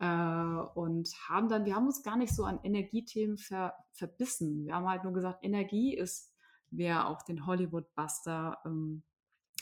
äh, 0.00 0.04
und 0.74 1.08
haben 1.28 1.48
dann, 1.48 1.64
wir 1.64 1.76
haben 1.76 1.86
uns 1.86 2.02
gar 2.02 2.16
nicht 2.16 2.34
so 2.34 2.44
an 2.44 2.58
Energiethemen 2.64 3.38
ver, 3.38 3.74
verbissen. 3.92 4.64
Wir 4.64 4.74
haben 4.74 4.88
halt 4.88 5.04
nur 5.04 5.12
gesagt, 5.12 5.44
Energie 5.44 5.94
ist, 5.96 6.34
wer 6.70 7.08
auch 7.08 7.22
den 7.22 7.46
Hollywood-Buster 7.46 8.58
ähm, 8.64 9.04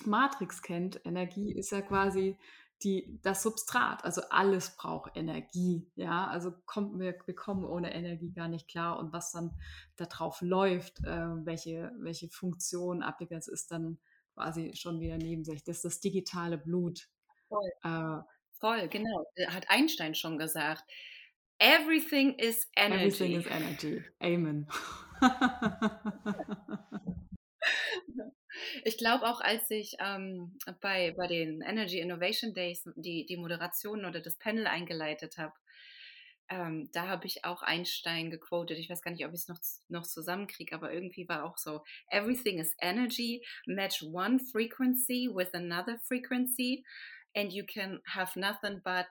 Matrix 0.06 0.62
kennt, 0.62 1.04
Energie 1.04 1.52
ist 1.52 1.70
ja 1.70 1.82
quasi 1.82 2.38
die, 2.82 3.18
das 3.22 3.42
Substrat, 3.42 4.04
also 4.04 4.22
alles 4.30 4.76
braucht 4.76 5.16
Energie, 5.16 5.90
ja, 5.96 6.26
also 6.28 6.52
kommt, 6.66 6.98
wir, 6.98 7.14
wir 7.24 7.34
kommen 7.34 7.64
ohne 7.64 7.92
Energie 7.92 8.30
gar 8.30 8.48
nicht 8.48 8.68
klar 8.68 8.98
und 8.98 9.12
was 9.12 9.32
dann 9.32 9.52
da 9.96 10.06
drauf 10.06 10.40
läuft, 10.40 11.00
äh, 11.00 11.44
welche, 11.44 11.92
welche 11.98 12.28
Funktion, 12.28 13.02
Applikation 13.02 13.54
ist 13.54 13.70
dann 13.70 13.98
quasi 14.34 14.72
schon 14.74 15.00
wieder 15.00 15.18
neben 15.18 15.44
sich. 15.44 15.64
Das 15.64 15.76
ist 15.76 15.84
das 15.84 16.00
digitale 16.00 16.58
Blut. 16.58 17.08
Voll, 17.48 17.72
äh, 17.82 18.18
Voll 18.60 18.88
genau. 18.88 19.26
Hat 19.48 19.70
Einstein 19.70 20.14
schon 20.14 20.38
gesagt. 20.38 20.84
Everything 21.58 22.34
is 22.34 22.68
energy. 22.76 23.04
Everything 23.04 23.40
is 23.40 23.46
energy. 23.46 24.04
Amen. 24.20 24.66
Ich 28.84 28.98
glaube 28.98 29.26
auch, 29.26 29.40
als 29.40 29.70
ich 29.70 29.96
ähm, 30.00 30.58
bei, 30.80 31.14
bei 31.16 31.26
den 31.26 31.60
Energy 31.62 32.00
Innovation 32.00 32.54
Days 32.54 32.88
die, 32.96 33.26
die 33.26 33.36
Moderation 33.36 34.04
oder 34.04 34.20
das 34.20 34.36
Panel 34.38 34.66
eingeleitet 34.66 35.38
habe, 35.38 35.54
ähm, 36.50 36.88
da 36.92 37.08
habe 37.08 37.26
ich 37.26 37.44
auch 37.44 37.62
Einstein 37.62 38.30
gequotet. 38.30 38.78
Ich 38.78 38.88
weiß 38.88 39.02
gar 39.02 39.10
nicht, 39.10 39.24
ob 39.24 39.32
ich 39.32 39.40
es 39.40 39.48
noch, 39.48 39.58
noch 39.88 40.06
zusammenkriege, 40.06 40.74
aber 40.74 40.92
irgendwie 40.92 41.28
war 41.28 41.44
auch 41.44 41.58
so: 41.58 41.84
Everything 42.10 42.58
is 42.58 42.74
energy. 42.80 43.44
Match 43.66 44.02
one 44.02 44.38
frequency 44.38 45.28
with 45.32 45.52
another 45.52 45.98
frequency, 45.98 46.84
and 47.34 47.52
you 47.52 47.64
can 47.66 48.00
have 48.06 48.38
nothing 48.38 48.80
but 48.82 49.06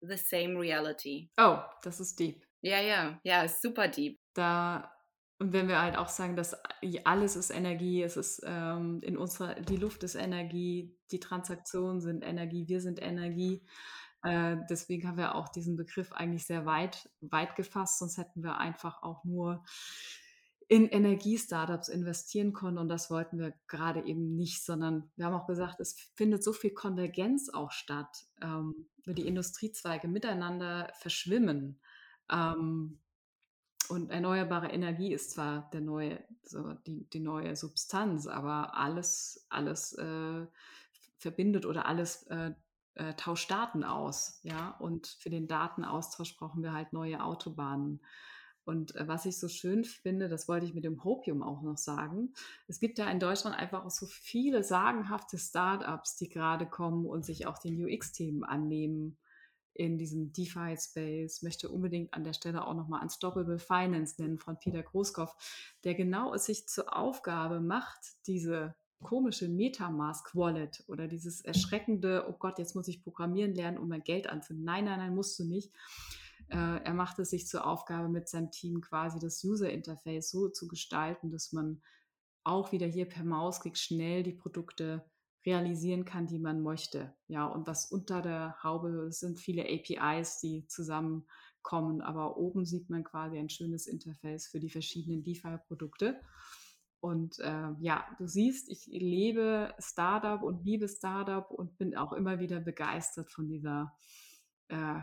the 0.00 0.16
same 0.16 0.58
reality. 0.58 1.28
Oh, 1.36 1.58
das 1.82 2.00
ist 2.00 2.18
deep. 2.18 2.46
Ja, 2.62 2.80
ja, 2.80 3.20
ja, 3.24 3.42
ist 3.42 3.60
super 3.60 3.88
deep. 3.88 4.18
Da 4.32 4.90
und 5.38 5.52
wenn 5.52 5.68
wir 5.68 5.82
halt 5.82 5.96
auch 5.96 6.08
sagen, 6.08 6.36
dass 6.36 6.56
alles 7.04 7.36
ist 7.36 7.50
Energie, 7.50 8.02
es 8.02 8.16
ist 8.16 8.42
ähm, 8.46 9.00
in 9.02 9.16
unserer, 9.16 9.54
die 9.54 9.76
Luft 9.76 10.04
ist 10.04 10.14
Energie, 10.14 10.96
die 11.10 11.20
Transaktionen 11.20 12.00
sind 12.00 12.22
Energie, 12.22 12.68
wir 12.68 12.80
sind 12.80 13.02
Energie. 13.02 13.66
Äh, 14.22 14.58
deswegen 14.70 15.08
haben 15.08 15.18
wir 15.18 15.34
auch 15.34 15.48
diesen 15.48 15.76
Begriff 15.76 16.12
eigentlich 16.12 16.46
sehr 16.46 16.66
weit, 16.66 17.10
weit 17.20 17.56
gefasst, 17.56 17.98
sonst 17.98 18.16
hätten 18.16 18.42
wir 18.44 18.58
einfach 18.58 19.02
auch 19.02 19.24
nur 19.24 19.64
in 20.68 20.88
Energie-Startups 20.88 21.88
investieren 21.88 22.52
können 22.52 22.78
und 22.78 22.88
das 22.88 23.10
wollten 23.10 23.38
wir 23.38 23.52
gerade 23.66 24.04
eben 24.06 24.34
nicht, 24.34 24.64
sondern 24.64 25.10
wir 25.16 25.26
haben 25.26 25.34
auch 25.34 25.46
gesagt, 25.46 25.80
es 25.80 25.94
findet 26.14 26.42
so 26.42 26.52
viel 26.52 26.70
Konvergenz 26.70 27.50
auch 27.50 27.70
statt, 27.70 28.24
ähm, 28.40 28.86
die 29.04 29.26
Industriezweige 29.26 30.08
miteinander 30.08 30.90
verschwimmen. 30.94 31.80
Ähm, 32.32 32.98
und 33.88 34.10
erneuerbare 34.10 34.68
Energie 34.68 35.12
ist 35.12 35.32
zwar 35.32 35.68
der 35.72 35.80
neue, 35.80 36.22
so 36.42 36.74
die, 36.86 37.08
die 37.10 37.20
neue 37.20 37.56
Substanz, 37.56 38.26
aber 38.26 38.76
alles, 38.76 39.46
alles 39.48 39.92
äh, 39.94 40.46
verbindet 41.18 41.66
oder 41.66 41.86
alles 41.86 42.24
äh, 42.24 42.52
äh, 42.94 43.14
tauscht 43.14 43.50
Daten 43.50 43.84
aus. 43.84 44.40
Ja? 44.42 44.70
Und 44.78 45.06
für 45.20 45.30
den 45.30 45.48
Datenaustausch 45.48 46.36
brauchen 46.36 46.62
wir 46.62 46.72
halt 46.72 46.92
neue 46.92 47.22
Autobahnen. 47.22 48.00
Und 48.64 48.94
äh, 48.96 49.06
was 49.06 49.26
ich 49.26 49.38
so 49.38 49.48
schön 49.48 49.84
finde, 49.84 50.28
das 50.28 50.48
wollte 50.48 50.66
ich 50.66 50.74
mit 50.74 50.84
dem 50.84 51.04
Hopium 51.04 51.42
auch 51.42 51.62
noch 51.62 51.76
sagen. 51.76 52.32
Es 52.66 52.80
gibt 52.80 52.98
ja 52.98 53.10
in 53.10 53.20
Deutschland 53.20 53.56
einfach 53.56 53.84
auch 53.84 53.90
so 53.90 54.06
viele 54.06 54.62
sagenhafte 54.62 55.38
Startups, 55.38 56.16
die 56.16 56.28
gerade 56.28 56.66
kommen 56.66 57.06
und 57.06 57.24
sich 57.24 57.46
auch 57.46 57.58
den 57.58 57.84
UX-Themen 57.84 58.44
annehmen 58.44 59.18
in 59.74 59.98
diesem 59.98 60.32
DeFi-Space, 60.32 61.42
möchte 61.42 61.68
unbedingt 61.68 62.14
an 62.14 62.24
der 62.24 62.32
Stelle 62.32 62.66
auch 62.66 62.74
nochmal 62.74 63.02
Unstoppable 63.02 63.58
Finance 63.58 64.20
nennen 64.20 64.38
von 64.38 64.58
Peter 64.58 64.82
Großkopf, 64.82 65.34
der 65.84 65.94
genau 65.94 66.32
es 66.32 66.46
sich 66.46 66.68
zur 66.68 66.96
Aufgabe 66.96 67.60
macht, 67.60 68.00
diese 68.26 68.74
komische 69.02 69.48
Metamask-Wallet 69.48 70.84
oder 70.86 71.08
dieses 71.08 71.40
erschreckende, 71.40 72.26
oh 72.28 72.34
Gott, 72.38 72.58
jetzt 72.58 72.74
muss 72.74 72.88
ich 72.88 73.02
programmieren 73.02 73.54
lernen, 73.54 73.78
um 73.78 73.88
mein 73.88 74.02
Geld 74.02 74.28
anzunehmen. 74.28 74.64
Nein, 74.64 74.84
nein, 74.86 74.98
nein, 74.98 75.14
musst 75.14 75.38
du 75.38 75.44
nicht. 75.44 75.72
Äh, 76.48 76.82
er 76.82 76.94
macht 76.94 77.18
es 77.18 77.30
sich 77.30 77.46
zur 77.46 77.66
Aufgabe, 77.66 78.08
mit 78.08 78.28
seinem 78.28 78.50
Team 78.50 78.80
quasi 78.80 79.18
das 79.18 79.42
User-Interface 79.44 80.30
so 80.30 80.48
zu 80.48 80.68
gestalten, 80.68 81.30
dass 81.30 81.52
man 81.52 81.82
auch 82.44 82.72
wieder 82.72 82.86
hier 82.86 83.08
per 83.08 83.24
Mausklick 83.24 83.76
schnell 83.76 84.22
die 84.22 84.32
Produkte 84.32 85.04
realisieren 85.46 86.04
kann, 86.04 86.26
die 86.26 86.38
man 86.38 86.62
möchte. 86.62 87.14
Ja, 87.28 87.46
und 87.46 87.66
was 87.66 87.90
unter 87.90 88.22
der 88.22 88.62
Haube 88.62 89.12
sind 89.12 89.38
viele 89.38 89.64
APIs, 89.64 90.38
die 90.40 90.66
zusammenkommen, 90.66 92.00
aber 92.00 92.36
oben 92.36 92.64
sieht 92.64 92.90
man 92.90 93.04
quasi 93.04 93.38
ein 93.38 93.50
schönes 93.50 93.86
Interface 93.86 94.46
für 94.48 94.60
die 94.60 94.70
verschiedenen 94.70 95.22
DeFi-Produkte. 95.22 96.20
Und 97.00 97.38
äh, 97.40 97.72
ja, 97.80 98.06
du 98.18 98.26
siehst, 98.26 98.70
ich 98.70 98.86
lebe 98.86 99.74
Startup 99.78 100.42
und 100.42 100.64
liebe 100.64 100.88
Startup 100.88 101.50
und 101.50 101.76
bin 101.76 101.94
auch 101.94 102.14
immer 102.14 102.40
wieder 102.40 102.60
begeistert 102.60 103.30
von 103.30 103.46
dieser 103.46 103.94
äh, 104.68 105.00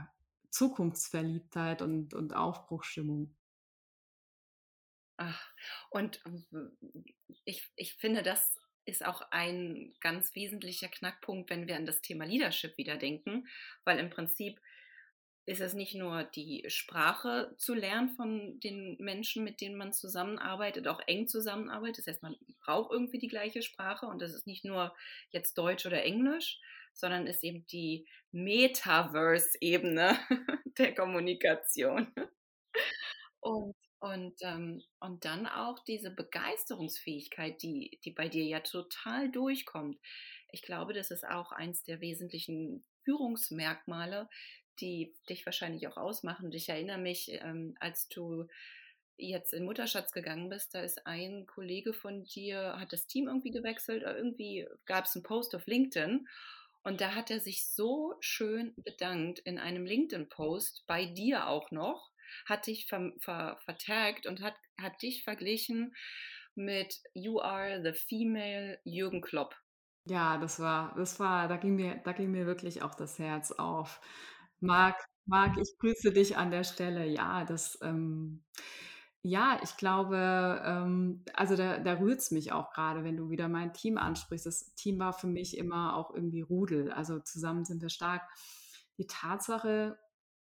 Zukunftsverliebtheit 0.49 1.83
und, 1.83 2.15
und 2.15 2.33
Aufbruchstimmung. 2.35 3.35
Ach, 5.17 5.53
und 5.91 6.23
ich, 7.45 7.71
ich 7.75 7.93
finde, 7.93 8.23
das 8.23 8.59
ist 8.91 9.05
auch 9.05 9.21
ein 9.31 9.93
ganz 10.01 10.35
wesentlicher 10.35 10.89
Knackpunkt, 10.89 11.49
wenn 11.49 11.67
wir 11.67 11.77
an 11.77 11.85
das 11.85 12.01
Thema 12.01 12.25
Leadership 12.25 12.77
wieder 12.77 12.97
denken, 12.97 13.47
weil 13.85 13.97
im 13.97 14.09
Prinzip 14.09 14.59
ist 15.45 15.61
es 15.61 15.73
nicht 15.73 15.95
nur 15.95 16.23
die 16.23 16.63
Sprache 16.67 17.55
zu 17.57 17.73
lernen 17.73 18.09
von 18.09 18.59
den 18.59 18.95
Menschen, 18.99 19.43
mit 19.43 19.59
denen 19.59 19.75
man 19.75 19.91
zusammenarbeitet, 19.91 20.87
auch 20.87 21.01
eng 21.07 21.27
zusammenarbeitet. 21.27 21.99
Das 21.99 22.13
heißt, 22.13 22.23
man 22.23 22.35
braucht 22.63 22.91
irgendwie 22.91 23.17
die 23.17 23.27
gleiche 23.27 23.63
Sprache 23.63 24.05
und 24.05 24.21
das 24.21 24.33
ist 24.33 24.45
nicht 24.45 24.63
nur 24.63 24.95
jetzt 25.31 25.57
Deutsch 25.57 25.85
oder 25.85 26.03
Englisch, 26.03 26.59
sondern 26.93 27.25
ist 27.25 27.43
eben 27.43 27.65
die 27.67 28.05
Metaverse-Ebene 28.31 30.19
der 30.77 30.93
Kommunikation. 30.93 32.13
Und 33.39 33.75
und, 34.01 34.33
ähm, 34.41 34.83
und 34.99 35.25
dann 35.25 35.45
auch 35.45 35.79
diese 35.79 36.09
Begeisterungsfähigkeit, 36.09 37.61
die, 37.61 37.99
die 38.03 38.11
bei 38.11 38.27
dir 38.27 38.43
ja 38.43 38.59
total 38.59 39.31
durchkommt. 39.31 39.99
Ich 40.51 40.63
glaube, 40.63 40.93
das 40.93 41.11
ist 41.11 41.23
auch 41.23 41.51
eins 41.51 41.83
der 41.83 42.01
wesentlichen 42.01 42.83
Führungsmerkmale, 43.05 44.27
die 44.79 45.13
dich 45.29 45.45
wahrscheinlich 45.45 45.87
auch 45.87 45.97
ausmachen. 45.97 46.51
Ich 46.51 46.67
erinnere 46.67 46.97
mich, 46.97 47.31
ähm, 47.31 47.75
als 47.79 48.09
du 48.09 48.47
jetzt 49.17 49.53
in 49.53 49.65
Mutterschatz 49.65 50.11
gegangen 50.11 50.49
bist, 50.49 50.73
da 50.73 50.81
ist 50.81 51.05
ein 51.05 51.45
Kollege 51.45 51.93
von 51.93 52.23
dir, 52.23 52.79
hat 52.79 52.91
das 52.93 53.05
Team 53.05 53.27
irgendwie 53.27 53.51
gewechselt, 53.51 54.01
irgendwie 54.01 54.67
gab 54.85 55.05
es 55.05 55.15
einen 55.15 55.23
Post 55.23 55.53
auf 55.55 55.67
LinkedIn 55.67 56.27
und 56.83 57.01
da 57.01 57.13
hat 57.13 57.29
er 57.29 57.39
sich 57.39 57.67
so 57.67 58.15
schön 58.19 58.73
bedankt 58.77 59.37
in 59.39 59.59
einem 59.59 59.85
LinkedIn-Post, 59.85 60.85
bei 60.87 61.05
dir 61.05 61.47
auch 61.47 61.69
noch, 61.69 62.10
hat 62.45 62.67
dich 62.67 62.87
ver, 62.87 63.11
ver, 63.19 63.59
vertagt 63.65 64.27
und 64.27 64.41
hat, 64.41 64.55
hat 64.79 65.01
dich 65.01 65.23
verglichen 65.23 65.93
mit 66.55 67.01
You 67.13 67.39
are 67.39 67.81
the 67.83 67.93
female 67.93 68.79
Jürgen 68.83 69.21
Klopp. 69.21 69.55
Ja, 70.05 70.37
das 70.37 70.59
war, 70.59 70.93
das 70.95 71.19
war, 71.19 71.47
da 71.47 71.57
ging 71.57 71.75
mir, 71.75 72.01
da 72.03 72.11
ging 72.11 72.31
mir 72.31 72.45
wirklich 72.45 72.81
auch 72.81 72.95
das 72.95 73.19
Herz 73.19 73.51
auf. 73.51 74.01
Marc, 74.59 74.97
Marc, 75.25 75.57
ich 75.57 75.77
grüße 75.79 76.11
dich 76.11 76.37
an 76.37 76.51
der 76.51 76.63
Stelle. 76.63 77.05
Ja, 77.05 77.45
das, 77.45 77.77
ähm, 77.83 78.43
ja, 79.23 79.59
ich 79.63 79.77
glaube, 79.77 80.61
ähm, 80.65 81.23
also 81.33 81.55
da, 81.55 81.77
da 81.79 81.93
rührt 81.99 82.19
es 82.19 82.31
mich 82.31 82.51
auch 82.51 82.71
gerade, 82.71 83.03
wenn 83.03 83.17
du 83.17 83.29
wieder 83.29 83.47
mein 83.47 83.73
Team 83.73 83.97
ansprichst. 83.97 84.47
Das 84.47 84.73
Team 84.75 84.97
war 84.99 85.13
für 85.13 85.27
mich 85.27 85.57
immer 85.57 85.95
auch 85.95 86.13
irgendwie 86.13 86.41
Rudel. 86.41 86.91
Also 86.91 87.19
zusammen 87.19 87.63
sind 87.65 87.81
wir 87.83 87.89
stark. 87.89 88.23
Die 88.97 89.05
Tatsache, 89.07 89.99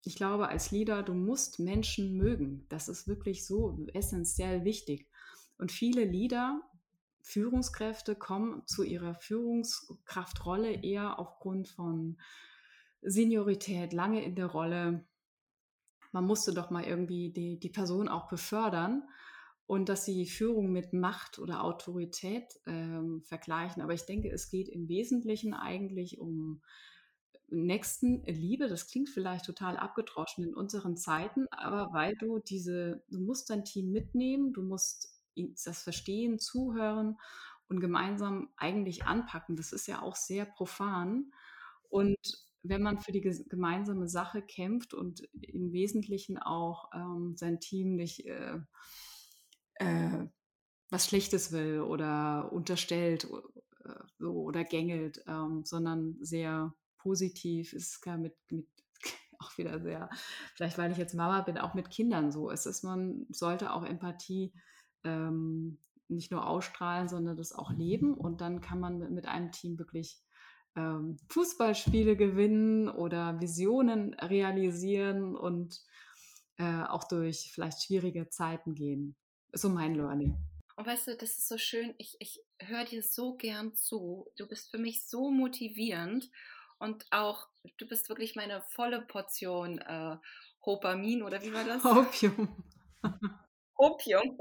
ich 0.06 0.16
glaube, 0.16 0.50
als 0.50 0.70
Leader, 0.70 1.02
du 1.02 1.16
musst 1.16 1.60
Menschen 1.60 2.16
mögen. 2.16 2.68
Das 2.70 2.88
ist 2.88 3.08
wirklich 3.08 3.46
so 3.46 3.88
essentiell 3.94 4.64
wichtig. 4.64 5.10
Und 5.58 5.72
viele 5.72 6.06
Leader, 6.06 6.62
Führungskräfte 7.24 8.16
kommen 8.16 8.62
zu 8.68 8.84
ihrer 8.84 9.16
Führungskraftrolle 9.16 10.84
eher 10.84 11.18
aufgrund 11.18 11.70
von 11.70 12.18
Seniorität, 13.02 13.94
lange 13.94 14.24
in 14.24 14.36
der 14.36 14.46
Rolle. 14.46 15.06
Man 16.12 16.26
musste 16.26 16.54
doch 16.54 16.70
mal 16.70 16.84
irgendwie 16.84 17.34
die, 17.34 17.60
die 17.60 17.70
Person 17.70 18.08
auch 18.08 18.28
befördern 18.28 19.04
und 19.66 19.90
dass 19.90 20.06
sie 20.06 20.28
Führung 20.28 20.72
mit 20.72 20.94
Macht 20.94 21.40
oder 21.40 21.64
Autorität 21.64 22.60
ähm, 22.68 23.24
vergleichen. 23.24 23.82
Aber 23.82 23.94
ich 23.94 24.06
denke, 24.06 24.30
es 24.30 24.52
geht 24.52 24.70
im 24.70 24.88
Wesentlichen 24.88 25.56
eigentlich 25.56 26.20
um 26.20 26.62
Nächstenliebe. 27.50 28.68
Das 28.68 28.88
klingt 28.88 29.10
vielleicht 29.10 29.46
total 29.46 29.78
abgedroschen 29.78 30.44
in 30.44 30.56
unseren 30.56 30.98
Zeiten, 30.98 31.48
aber 31.52 31.94
weil 31.94 32.16
du 32.16 32.40
diese, 32.40 33.04
du 33.10 33.20
musst 33.20 33.50
dein 33.50 33.66
Team 33.66 33.92
mitnehmen, 33.92 34.54
du 34.54 34.64
musst 34.64 35.22
das 35.36 35.84
verstehen, 35.84 36.40
zuhören 36.40 37.18
und 37.68 37.80
gemeinsam 37.80 38.50
eigentlich 38.58 39.04
anpacken. 39.06 39.56
Das 39.56 39.72
ist 39.74 39.88
ja 39.88 40.02
auch 40.02 40.16
sehr 40.16 40.46
profan. 40.46 41.32
Und 41.90 42.18
wenn 42.64 42.82
man 42.82 43.00
für 43.00 43.12
die 43.12 43.22
gemeinsame 43.22 44.08
Sache 44.08 44.42
kämpft 44.42 44.94
und 44.94 45.22
im 45.34 45.72
Wesentlichen 45.72 46.38
auch 46.38 46.90
ähm, 46.94 47.36
sein 47.36 47.60
Team 47.60 47.96
nicht 47.96 48.26
äh, 48.26 48.60
äh, 49.76 50.28
was 50.90 51.08
Schlechtes 51.08 51.52
will 51.52 51.82
oder 51.82 52.52
unterstellt 52.52 53.28
äh, 53.84 53.90
so, 54.18 54.32
oder 54.32 54.64
gängelt, 54.64 55.24
ähm, 55.28 55.64
sondern 55.64 56.18
sehr 56.22 56.74
positiv 57.06 57.72
ist 57.74 58.02
gar 58.02 58.18
mit, 58.18 58.36
mit 58.50 58.68
auch 59.40 59.56
wieder 59.60 59.80
sehr, 59.80 60.10
vielleicht 60.56 60.80
weil 60.80 60.92
ich 60.92 60.98
jetzt 60.98 61.14
Mama 61.14 61.42
bin, 61.42 61.60
auch 61.60 61.76
mit 61.76 61.92
Kindern 61.92 62.32
so. 62.32 62.50
Es 62.50 62.66
ist, 62.66 62.84
man 62.84 63.28
sollte 63.30 63.72
auch 63.72 63.86
Empathie 63.86 64.54
ähm, 65.04 65.78
nicht 66.08 66.32
nur 66.32 66.48
ausstrahlen, 66.48 67.08
sondern 67.08 67.38
das 67.38 67.54
auch 67.54 67.72
leben 67.72 68.16
und 68.16 68.42
dann 68.42 68.60
kann 68.60 68.80
man 68.80 68.98
mit, 68.98 69.12
mit 69.12 69.28
einem 69.28 69.52
Team 69.52 69.78
wirklich 69.78 70.20
ähm, 70.76 71.18
Fußballspiele 71.30 72.18
gewinnen 72.18 72.90
oder 72.90 73.40
Visionen 73.40 74.16
realisieren 74.16 75.36
und 75.36 75.80
äh, 76.58 76.84
auch 76.86 77.04
durch 77.04 77.52
vielleicht 77.54 77.84
schwierige 77.84 78.30
Zeiten 78.30 78.74
gehen. 78.74 79.16
So 79.54 79.70
mein 79.70 79.94
Learning. 79.94 80.36
Und 80.76 80.88
weißt 80.88 81.08
du, 81.08 81.16
das 81.16 81.38
ist 81.38 81.48
so 81.48 81.58
schön, 81.58 81.94
ich, 82.00 82.18
ich 82.20 82.44
höre 82.60 82.84
dir 82.84 83.02
so 83.04 83.36
gern 83.36 83.76
zu. 83.76 84.28
Du 84.36 84.48
bist 84.48 84.72
für 84.72 84.78
mich 84.78 85.08
so 85.08 85.32
motivierend 85.32 86.30
und 86.80 87.06
auch, 87.12 87.48
du 87.78 87.88
bist 87.88 88.10
wirklich 88.10 88.36
meine 88.36 88.62
volle 88.70 89.02
Portion 89.02 89.80
äh, 89.80 90.18
Hopamin 90.66 91.24
oder 91.24 91.42
wie 91.42 91.54
war 91.54 91.64
das? 91.64 91.84
Opium. 91.86 92.64
Opium. 93.76 94.38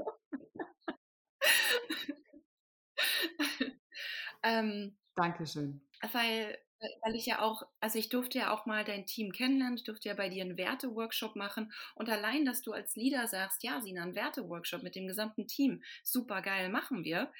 ähm, 4.43 4.97
Dankeschön. 5.15 5.81
Weil 6.11 6.57
weil 7.03 7.15
ich 7.15 7.25
ja 7.25 7.41
auch, 7.41 7.63
also 7.79 7.97
ich 7.97 8.09
durfte 8.09 8.37
ja 8.37 8.51
auch 8.51 8.65
mal 8.65 8.83
dein 8.83 9.05
Team 9.05 9.31
kennenlernen, 9.31 9.77
ich 9.77 9.83
durfte 9.83 10.09
ja 10.09 10.15
bei 10.15 10.29
dir 10.29 10.43
einen 10.43 10.57
Werte-Workshop 10.57 11.35
machen 11.35 11.71
und 11.95 12.09
allein, 12.09 12.45
dass 12.45 12.61
du 12.61 12.73
als 12.73 12.95
Leader 12.95 13.27
sagst, 13.27 13.63
ja, 13.63 13.81
Sina, 13.81 14.03
einen 14.03 14.15
Werte-Workshop 14.15 14.83
mit 14.83 14.95
dem 14.95 15.07
gesamten 15.07 15.47
Team, 15.47 15.83
super 16.03 16.41
geil, 16.41 16.69
machen 16.69 17.03
wir. 17.03 17.31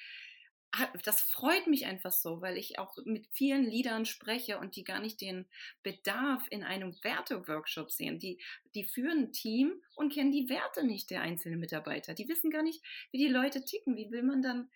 Das 1.04 1.20
freut 1.20 1.66
mich 1.66 1.86
einfach 1.86 2.12
so, 2.12 2.40
weil 2.40 2.56
ich 2.56 2.78
auch 2.78 2.96
mit 3.04 3.26
vielen 3.32 3.64
Leadern 3.64 4.04
spreche 4.04 4.58
und 4.58 4.76
die 4.76 4.84
gar 4.84 5.00
nicht 5.00 5.20
den 5.20 5.46
Bedarf 5.82 6.46
in 6.50 6.64
einem 6.64 6.94
Werte-Workshop 7.02 7.90
sehen. 7.90 8.18
Die, 8.18 8.40
die 8.74 8.84
führen 8.84 9.24
ein 9.24 9.32
Team 9.32 9.82
und 9.94 10.12
kennen 10.12 10.32
die 10.32 10.48
Werte 10.48 10.84
nicht 10.84 11.10
der 11.10 11.22
einzelnen 11.22 11.60
Mitarbeiter. 11.60 12.14
Die 12.14 12.28
wissen 12.28 12.50
gar 12.50 12.62
nicht, 12.62 12.82
wie 13.12 13.18
die 13.18 13.28
Leute 13.28 13.64
ticken. 13.64 13.96
Wie 13.96 14.10
will 14.10 14.22
man 14.22 14.42
dann 14.42 14.70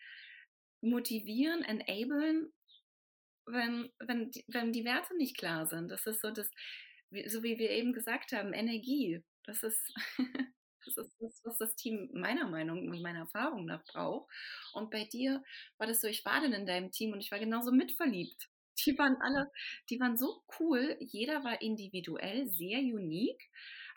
motivieren, 0.81 1.63
enablen 1.63 2.53
wenn, 3.53 3.91
wenn, 3.99 4.31
wenn 4.49 4.73
die 4.73 4.85
Werte 4.85 5.17
nicht 5.17 5.37
klar 5.37 5.67
sind. 5.67 5.91
Das 5.91 6.07
ist 6.07 6.21
so 6.21 6.31
das, 6.31 6.51
so 7.27 7.43
wie 7.43 7.59
wir 7.59 7.71
eben 7.71 7.93
gesagt 7.93 8.33
haben, 8.33 8.53
Energie. 8.53 9.23
Das 9.45 9.63
ist, 9.63 9.93
das 10.85 10.97
ist 10.97 11.17
das, 11.21 11.41
was 11.45 11.59
das 11.59 11.77
Team 11.77 12.11
meiner 12.13 12.49
Meinung 12.49 12.89
und 12.89 13.03
meiner 13.03 13.21
Erfahrung 13.21 13.65
nach 13.67 13.85
braucht. 13.85 14.31
Und 14.73 14.91
bei 14.91 15.05
dir 15.05 15.43
war 15.79 15.87
das 15.87 16.01
so, 16.01 16.09
ich 16.09 16.25
war 16.25 16.41
dann 16.41 16.53
in 16.53 16.67
deinem 16.67 16.91
Team 16.91 17.13
und 17.13 17.21
ich 17.21 17.31
war 17.31 17.39
genauso 17.39 17.73
mitverliebt. 17.73 18.49
Die 18.87 18.97
waren 18.99 19.17
alle, 19.21 19.51
die 19.91 20.01
waren 20.01 20.17
so 20.17 20.43
cool. 20.59 20.97
Jeder 21.01 21.45
war 21.45 21.61
individuell, 21.61 22.47
sehr 22.47 22.79
unique. 22.79 23.51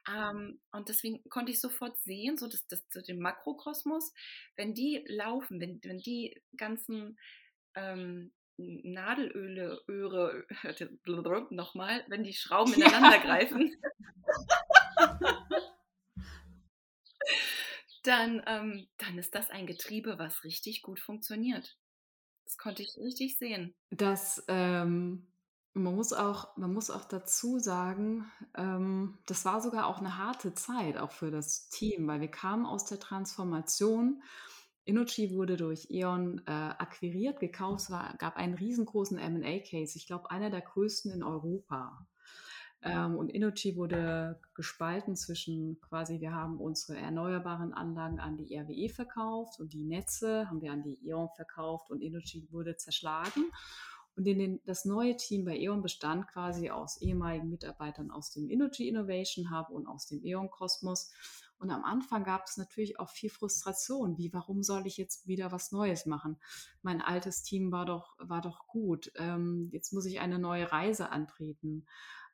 Ähm, 0.09 0.59
und 0.71 0.89
deswegen 0.89 1.23
konnte 1.29 1.51
ich 1.51 1.61
sofort 1.61 1.97
sehen, 1.99 2.37
so 2.37 2.47
dass, 2.47 2.67
dass, 2.67 2.85
den 3.05 3.19
Makrokosmos, 3.19 4.13
wenn 4.57 4.73
die 4.73 5.03
laufen, 5.07 5.61
wenn, 5.61 5.79
wenn 5.83 5.99
die 5.99 6.41
ganzen 6.57 7.17
ähm, 7.75 8.33
Nadelöle, 8.57 9.81
Öre, 9.87 10.45
nochmal, 11.51 12.03
wenn 12.07 12.23
die 12.23 12.33
Schrauben 12.33 12.73
ineinander 12.73 13.17
ja. 13.17 13.23
greifen, 13.23 13.75
dann, 18.03 18.41
ähm, 18.47 18.87
dann 18.97 19.17
ist 19.17 19.35
das 19.35 19.49
ein 19.49 19.67
Getriebe, 19.67 20.19
was 20.19 20.43
richtig 20.43 20.81
gut 20.81 20.99
funktioniert. 20.99 21.77
Das 22.45 22.57
konnte 22.57 22.81
ich 22.83 22.97
richtig 22.97 23.37
sehen. 23.37 23.73
Das, 23.89 24.43
ähm, 24.47 25.27
man 25.73 25.95
muss 25.95 26.13
auch, 26.13 26.55
man 26.57 26.73
muss 26.73 26.89
auch 26.89 27.05
dazu 27.05 27.59
sagen, 27.59 28.31
ähm, 28.55 29.17
das 29.25 29.45
war 29.45 29.61
sogar 29.61 29.87
auch 29.87 29.99
eine 29.99 30.17
harte 30.17 30.53
Zeit, 30.53 30.97
auch 30.97 31.11
für 31.11 31.31
das 31.31 31.69
Team, 31.69 32.07
weil 32.07 32.21
wir 32.21 32.29
kamen 32.29 32.65
aus 32.65 32.85
der 32.85 32.99
Transformation 32.99 34.21
Innogy 34.85 35.31
wurde 35.31 35.55
durch 35.55 35.89
E.ON 35.89 36.41
äh, 36.45 36.51
akquiriert, 36.51 37.39
gekauft. 37.39 37.83
Es 37.83 37.91
war, 37.91 38.15
gab 38.17 38.35
einen 38.35 38.53
riesengroßen 38.53 39.17
M&A-Case, 39.17 39.97
ich 39.97 40.07
glaube 40.07 40.29
einer 40.29 40.49
der 40.49 40.61
größten 40.61 41.11
in 41.11 41.23
Europa. 41.23 42.05
Ähm, 42.83 43.15
und 43.15 43.29
Innogy 43.29 43.75
wurde 43.77 44.39
gespalten 44.53 45.15
zwischen 45.15 45.79
quasi, 45.79 46.19
wir 46.19 46.33
haben 46.33 46.59
unsere 46.59 46.97
erneuerbaren 46.97 47.73
Anlagen 47.73 48.19
an 48.19 48.37
die 48.37 48.55
RWE 48.57 48.89
verkauft 48.89 49.59
und 49.59 49.73
die 49.73 49.83
Netze 49.83 50.49
haben 50.49 50.61
wir 50.61 50.71
an 50.71 50.83
die 50.83 50.99
E.ON 51.07 51.29
verkauft 51.35 51.89
und 51.91 52.01
Innogy 52.01 52.47
wurde 52.51 52.75
zerschlagen. 52.75 53.45
Und 54.15 54.27
in 54.27 54.37
den, 54.37 54.61
das 54.65 54.85
neue 54.85 55.15
Team 55.15 55.45
bei 55.45 55.57
E.ON 55.57 55.81
bestand 55.81 56.27
quasi 56.27 56.69
aus 56.69 57.01
ehemaligen 57.01 57.49
Mitarbeitern 57.49 58.11
aus 58.11 58.31
dem 58.31 58.49
Innogy 58.49 58.87
Innovation 58.87 59.49
Hub 59.49 59.69
und 59.69 59.87
aus 59.87 60.05
dem 60.05 60.23
E.ON 60.23 60.51
Kosmos. 60.51 61.11
Und 61.57 61.71
am 61.71 61.83
Anfang 61.85 62.25
gab 62.25 62.45
es 62.45 62.57
natürlich 62.57 62.99
auch 62.99 63.09
viel 63.09 63.29
Frustration, 63.29 64.17
wie 64.17 64.33
warum 64.33 64.63
soll 64.63 64.85
ich 64.85 64.97
jetzt 64.97 65.27
wieder 65.27 65.51
was 65.53 65.71
Neues 65.71 66.05
machen? 66.05 66.37
Mein 66.81 67.01
altes 67.01 67.41
Team 67.41 67.71
war 67.71 67.85
doch, 67.85 68.17
war 68.19 68.41
doch 68.41 68.67
gut. 68.67 69.11
Ähm, 69.15 69.69
jetzt 69.71 69.93
muss 69.93 70.05
ich 70.05 70.19
eine 70.19 70.39
neue 70.39 70.71
Reise 70.71 71.09
antreten. 71.09 71.85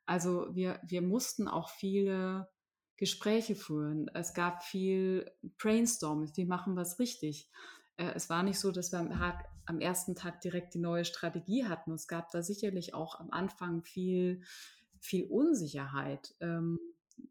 Also 0.09 0.47
wir, 0.55 0.79
wir 0.81 1.03
mussten 1.03 1.47
auch 1.47 1.69
viele 1.69 2.49
Gespräche 2.97 3.53
führen. 3.53 4.09
Es 4.15 4.33
gab 4.33 4.63
viel 4.63 5.31
Brainstorming, 5.59 6.31
wie 6.35 6.45
machen 6.45 6.73
wir 6.73 6.81
es 6.81 6.97
richtig? 6.97 7.47
Äh, 7.97 8.13
es 8.15 8.27
war 8.27 8.41
nicht 8.41 8.59
so, 8.59 8.71
dass 8.71 8.91
wir 8.91 8.99
am, 9.67 9.79
ersten 9.81 10.15
Tag 10.15 10.41
direkt 10.41 10.73
die 10.73 10.79
neue 10.79 11.05
Strategie 11.05 11.65
hatten. 11.65 11.91
Es 11.91 12.07
gab 12.07 12.31
da 12.31 12.41
sicherlich 12.41 12.95
auch 12.95 13.19
am 13.19 13.29
Anfang 13.29 13.83
viel, 13.83 14.41
viel 14.99 15.25
Unsicherheit. 15.25 16.33
Ähm, 16.39 16.79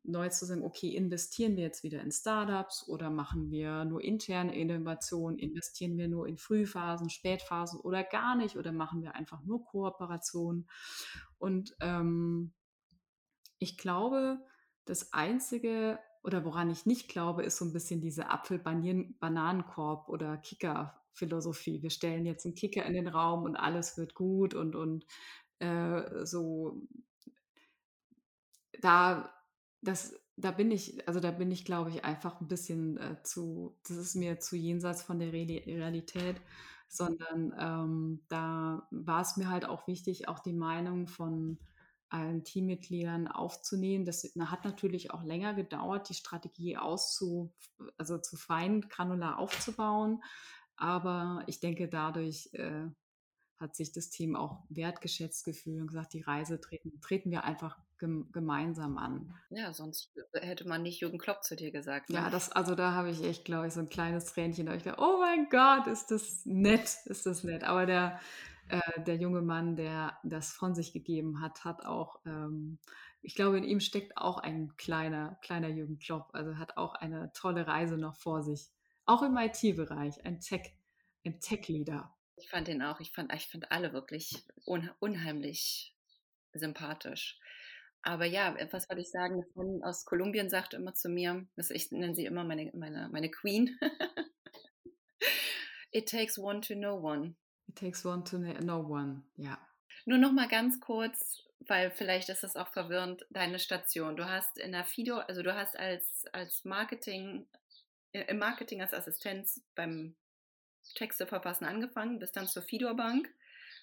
neu 0.05 0.29
zu 0.29 0.47
sagen, 0.47 0.63
okay, 0.63 0.95
investieren 0.95 1.57
wir 1.57 1.65
jetzt 1.65 1.83
wieder 1.83 2.01
in 2.01 2.13
Startups 2.13 2.87
oder 2.87 3.11
machen 3.11 3.51
wir 3.51 3.87
nur 3.87 4.05
interne 4.05 4.57
Innovationen, 4.57 5.37
investieren 5.37 5.99
wir 5.99 6.07
nur 6.07 6.29
in 6.29 6.39
Frühphasen, 6.39 7.11
Spätphasen 7.11 7.81
oder 7.81 8.05
gar 8.05 8.37
nicht 8.37 8.57
oder 8.57 8.71
machen 8.71 9.03
wir 9.03 9.17
einfach 9.17 9.43
nur 9.43 9.65
Kooperationen. 9.65 10.69
Und 11.39 11.75
ähm, 11.81 12.53
ich 13.59 13.79
glaube, 13.79 14.39
das 14.85 15.13
Einzige 15.13 15.99
oder 16.23 16.45
woran 16.45 16.71
ich 16.71 16.87
nicht 16.87 17.09
glaube, 17.09 17.43
ist 17.45 17.57
so 17.59 17.65
ein 17.65 17.73
bisschen 17.73 18.01
diese 18.01 18.31
Apfel-Bananenkorb 18.31 20.09
oder 20.09 20.37
Kicker-Philosophie. 20.39 21.83
Wir 21.83 21.91
stellen 21.91 22.27
jetzt 22.27 22.45
einen 22.45 22.55
Kicker 22.55 22.85
in 22.85 22.95
den 22.95 23.09
Raum 23.09 23.45
und 23.45 23.57
alles 23.57 23.97
wird 23.97 24.15
gut 24.15 24.55
und, 24.55 24.75
und 24.77 25.07
äh, 25.61 26.25
so 26.27 26.83
da 28.81 29.33
das, 29.81 30.15
da 30.37 30.51
bin 30.51 30.71
ich, 30.73 31.07
also 31.07 31.21
da 31.21 31.31
bin 31.31 31.51
ich, 31.53 31.65
glaube 31.65 31.91
ich, 31.91 32.05
einfach 32.05 32.41
ein 32.41 32.49
bisschen 32.49 32.97
äh, 32.99 33.23
zu, 33.23 33.79
das 33.87 33.97
ist 33.97 34.17
mir 34.17 34.41
zu 34.41 34.57
jenseits 34.57 35.03
von 35.03 35.21
der 35.21 35.33
Realität, 35.33 36.41
sondern 36.89 37.55
ähm, 37.59 38.21
da 38.29 38.87
war 38.91 39.21
es 39.21 39.37
mir 39.37 39.49
halt 39.49 39.67
auch 39.67 39.87
wichtig, 39.87 40.27
auch 40.29 40.41
die 40.41 40.53
Meinung 40.53 41.07
von 41.07 41.59
allen 42.11 42.45
Teammitgliedern 42.45 43.29
aufzunehmen. 43.29 44.05
Das 44.05 44.23
hat 44.39 44.65
natürlich 44.65 45.11
auch 45.11 45.23
länger 45.23 45.55
gedauert, 45.55 46.09
die 46.09 46.15
Strategie 46.15 46.77
auszu, 46.77 47.53
also 47.97 48.19
zu 48.19 48.37
fein 48.37 48.83
granular 48.83 49.39
aufzubauen. 49.39 50.23
Aber 50.77 51.43
ich 51.47 51.61
denke, 51.61 51.89
dadurch 51.89 52.51
äh, 52.53 52.87
hat 53.59 53.75
sich 53.75 53.93
das 53.93 54.11
Team 54.11 54.37
auch 54.37 54.65
wertgeschätzt 54.69 55.45
gefühlt 55.45 55.81
und 55.81 55.89
gesagt, 55.89 56.13
die 56.13 56.21
Reise 56.21 56.61
treten, 56.61 57.01
treten 57.01 57.31
wir 57.31 57.45
einfach 57.45 57.77
gemeinsam 57.99 58.97
an. 58.97 59.35
Ja, 59.51 59.73
sonst 59.73 60.13
hätte 60.33 60.69
man 60.69 60.83
nicht 60.83 61.01
Jürgen 61.01 61.19
Klopp 61.19 61.43
zu 61.43 61.57
dir 61.57 61.73
gesagt. 61.73 62.11
Ne? 62.11 62.17
Ja, 62.17 62.31
das, 62.31 62.53
also 62.53 62.77
da 62.77 62.93
habe 62.93 63.11
ich 63.11 63.25
echt, 63.25 63.45
glaube 63.45 63.67
ich, 63.67 63.73
so 63.73 63.81
ein 63.81 63.89
kleines 63.89 64.27
Tränchen. 64.27 64.67
Da 64.67 64.75
ich 64.75 64.85
dachte, 64.85 65.03
oh 65.03 65.19
mein 65.19 65.49
Gott, 65.51 65.89
ist 65.89 66.13
das 66.13 66.47
nett, 66.47 66.99
ist 67.07 67.27
das 67.27 67.43
nett. 67.43 67.65
Aber 67.65 67.87
der, 67.87 68.21
äh, 68.69 69.03
der 69.03 69.17
junge 69.17 69.43
Mann, 69.43 69.77
der 69.77 70.19
das 70.25 70.53
von 70.53 70.75
sich 70.75 70.93
gegeben 70.93 71.41
hat, 71.41 71.65
hat 71.65 71.85
auch, 71.85 72.21
ähm, 72.27 72.79
ich 73.23 73.35
glaube, 73.35 73.59
in 73.59 73.65
ihm 73.65 73.81
steckt 73.81 74.17
auch 74.17 74.39
ein 74.39 74.77
kleiner, 74.77 75.39
kleiner 75.43 75.69
Jürgen 75.69 75.99
Klopp. 75.99 76.31
Also 76.33 76.59
hat 76.59 76.77
auch 76.77 76.95
eine 76.95 77.33
tolle 77.33 77.67
Reise 77.67 77.97
noch 77.97 78.15
vor 78.15 78.43
sich. 78.43 78.69
Auch 79.07 79.23
im 79.23 79.37
IT-Bereich, 79.37 80.25
ein 80.25 80.41
Tech, 80.41 80.75
ein 81.25 81.41
Tech-Leader. 81.41 82.15
Ich 82.37 82.49
fand 82.49 82.69
ihn 82.69 82.83
auch, 82.83 83.01
ich 83.01 83.11
fand, 83.11 83.33
ich 83.35 83.49
fand 83.49 83.73
alle 83.73 83.93
wirklich 83.93 84.45
un, 84.67 84.91
unheimlich 85.01 85.95
sympathisch. 86.53 87.39
Aber 88.03 88.27
ja, 88.27 88.57
was 88.71 88.89
wollte 88.89 89.03
ich 89.03 89.11
sagen? 89.11 89.35
Eine 89.35 89.47
Freundin 89.53 89.83
aus 89.83 90.05
Kolumbien 90.05 90.49
sagt 90.49 90.75
immer 90.75 90.95
zu 90.95 91.09
mir, 91.09 91.47
ich 91.57 91.91
nenne 91.91 92.15
sie 92.15 92.27
immer 92.27 92.45
meine, 92.45 92.71
meine, 92.75 93.09
meine 93.11 93.31
Queen. 93.31 93.79
It 95.91 96.09
takes 96.09 96.39
one 96.39 96.61
to 96.61 96.75
know 96.75 96.97
one. 96.97 97.35
It 97.69 97.77
takes 97.77 98.05
one 98.05 98.25
to 98.25 98.39
know 98.39 98.81
one, 98.81 99.23
ja. 99.37 99.59
Nur 100.05 100.19
noch 100.19 100.33
mal 100.33 100.49
ganz 100.49 100.81
kurz, 100.81 101.43
weil 101.61 101.91
vielleicht 101.91 102.29
ist 102.31 102.43
das 102.43 102.57
auch 102.57 102.69
verwirrend, 102.69 103.27
deine 103.31 103.59
Station. 103.59 104.17
Du 104.17 104.29
hast 104.29 104.59
in 104.59 104.73
der 104.73 104.85
Fido, 104.85 105.19
also 105.19 105.43
du 105.43 105.55
hast 105.55 105.79
als, 105.79 106.25
als 106.33 106.65
Marketing, 106.65 107.47
äh, 108.13 108.25
im 108.29 108.39
Marketing 108.39 108.81
als 108.81 108.95
Assistenz 108.95 109.63
beim 109.75 110.15
Texte 110.95 111.27
verfassen 111.27 111.65
angefangen, 111.65 112.19
bist 112.19 112.37
dann 112.37 112.49
zur 112.49 112.63
Fidor 112.63 112.95
Bank, 112.95 113.29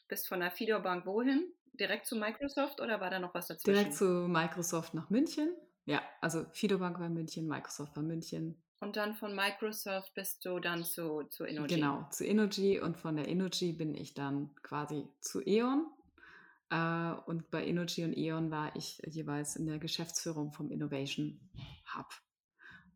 bist 0.08 0.28
von 0.28 0.40
der 0.40 0.52
Fidor 0.52 0.80
Bank 0.80 1.06
wohin? 1.06 1.54
Direkt 1.74 2.08
zu 2.08 2.16
Microsoft 2.16 2.80
oder 2.80 3.02
war 3.02 3.10
da 3.10 3.20
noch 3.20 3.34
was 3.34 3.48
dazwischen? 3.48 3.76
Direkt 3.76 3.96
zu 3.96 4.06
Microsoft 4.28 4.94
nach 4.94 5.10
München. 5.10 5.54
Ja, 5.86 6.02
also 6.22 6.46
Fidor 6.54 6.80
Bank 6.80 7.00
war 7.00 7.10
München, 7.10 7.48
Microsoft 7.48 7.96
war 7.96 8.04
München. 8.04 8.58
Und 8.80 8.98
dann 8.98 9.16
von 9.16 9.36
Microsoft 9.36 10.14
bist 10.14 10.46
du 10.46 10.60
dann 10.60 10.84
zu, 10.84 11.24
zu 11.30 11.46
Energy. 11.46 11.76
Genau, 11.76 12.08
zu 12.12 12.26
Energy 12.26 12.80
und 12.80 12.98
von 12.98 13.16
der 13.16 13.28
Energy 13.28 13.72
bin 13.72 13.96
ich 13.96 14.14
dann 14.14 14.54
quasi 14.62 15.08
zu 15.22 15.42
E.ON. 15.46 15.88
Äh, 16.70 17.14
und 17.26 17.50
bei 17.52 17.66
Energy 17.66 18.04
und 18.04 18.18
E.ON 18.18 18.52
war 18.52 18.76
ich 18.76 19.02
jeweils 19.06 19.56
in 19.56 19.66
der 19.66 19.80
Geschäftsführung 19.80 20.52
vom 20.52 20.72
Innovation 20.72 21.40
Hub. 21.96 22.08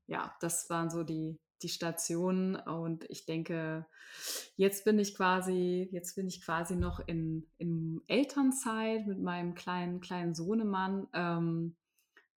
Ja, 0.08 0.36
das 0.42 0.70
waren 0.70 0.90
so 0.90 1.04
die, 1.04 1.40
die 1.62 1.70
Stationen 1.70 2.56
und 2.56 3.06
ich 3.10 3.26
denke, 3.26 3.86
jetzt 4.56 4.86
bin 4.86 5.00
ich 5.00 5.16
quasi, 5.16 5.88
jetzt 5.92 6.16
bin 6.16 6.28
ich 6.28 6.42
quasi 6.42 6.76
noch 6.76 7.00
in, 7.08 7.48
in 7.58 8.02
Elternzeit 8.08 9.08
mit 9.08 9.20
meinem 9.20 9.56
kleinen, 9.56 10.02
kleinen 10.02 10.34
Sohnemann. 10.34 11.08
Ähm, 11.14 11.76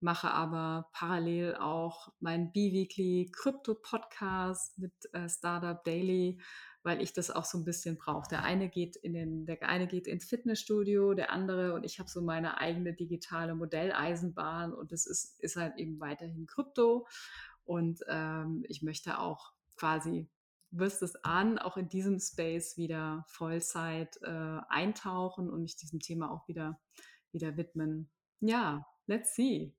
mache 0.03 0.31
aber 0.31 0.88
parallel 0.93 1.57
auch 1.57 2.12
meinen 2.21 2.53
Biweekly 2.53 3.31
Krypto 3.33 3.75
Podcast 3.75 4.79
mit 4.79 4.93
äh, 5.12 5.29
Startup 5.29 5.83
Daily, 5.85 6.41
weil 6.83 7.01
ich 7.01 7.12
das 7.12 7.31
auch 7.31 7.45
so 7.45 7.59
ein 7.59 7.65
bisschen 7.65 7.97
brauche. 7.97 8.29
Der 8.29 8.43
eine 8.43 8.69
geht 8.69 8.97
in 8.97 9.15
den, 9.15 9.47
der 9.47 9.62
eine 9.69 9.87
geht 9.87 10.07
ins 10.07 10.25
Fitnessstudio, 10.25 11.15
der 11.15 11.31
andere 11.31 11.75
und 11.75 11.85
ich 11.85 11.99
habe 11.99 12.09
so 12.09 12.21
meine 12.21 12.59
eigene 12.59 12.95
digitale 12.95 13.55
Modelleisenbahn 13.55 14.73
und 14.73 14.93
das 14.93 15.07
ist, 15.07 15.41
ist 15.41 15.57
halt 15.57 15.77
eben 15.77 16.01
weiterhin 16.01 16.47
Krypto 16.47 17.07
und 17.65 18.01
ähm, 18.09 18.65
ich 18.69 18.83
möchte 18.83 19.19
auch 19.19 19.53
quasi 19.77 20.29
wirst 20.73 21.03
es 21.03 21.15
an, 21.17 21.59
auch 21.59 21.77
in 21.77 21.88
diesem 21.88 22.19
Space 22.19 22.77
wieder 22.77 23.25
Vollzeit 23.29 24.19
äh, 24.23 24.59
eintauchen 24.69 25.51
und 25.51 25.62
mich 25.62 25.77
diesem 25.77 26.01
Thema 26.01 26.33
auch 26.33 26.49
wieder, 26.49 26.81
wieder 27.31 27.57
widmen. 27.57 28.11
Ja, 28.41 28.87
Let's 29.09 29.35
see. 29.35 29.73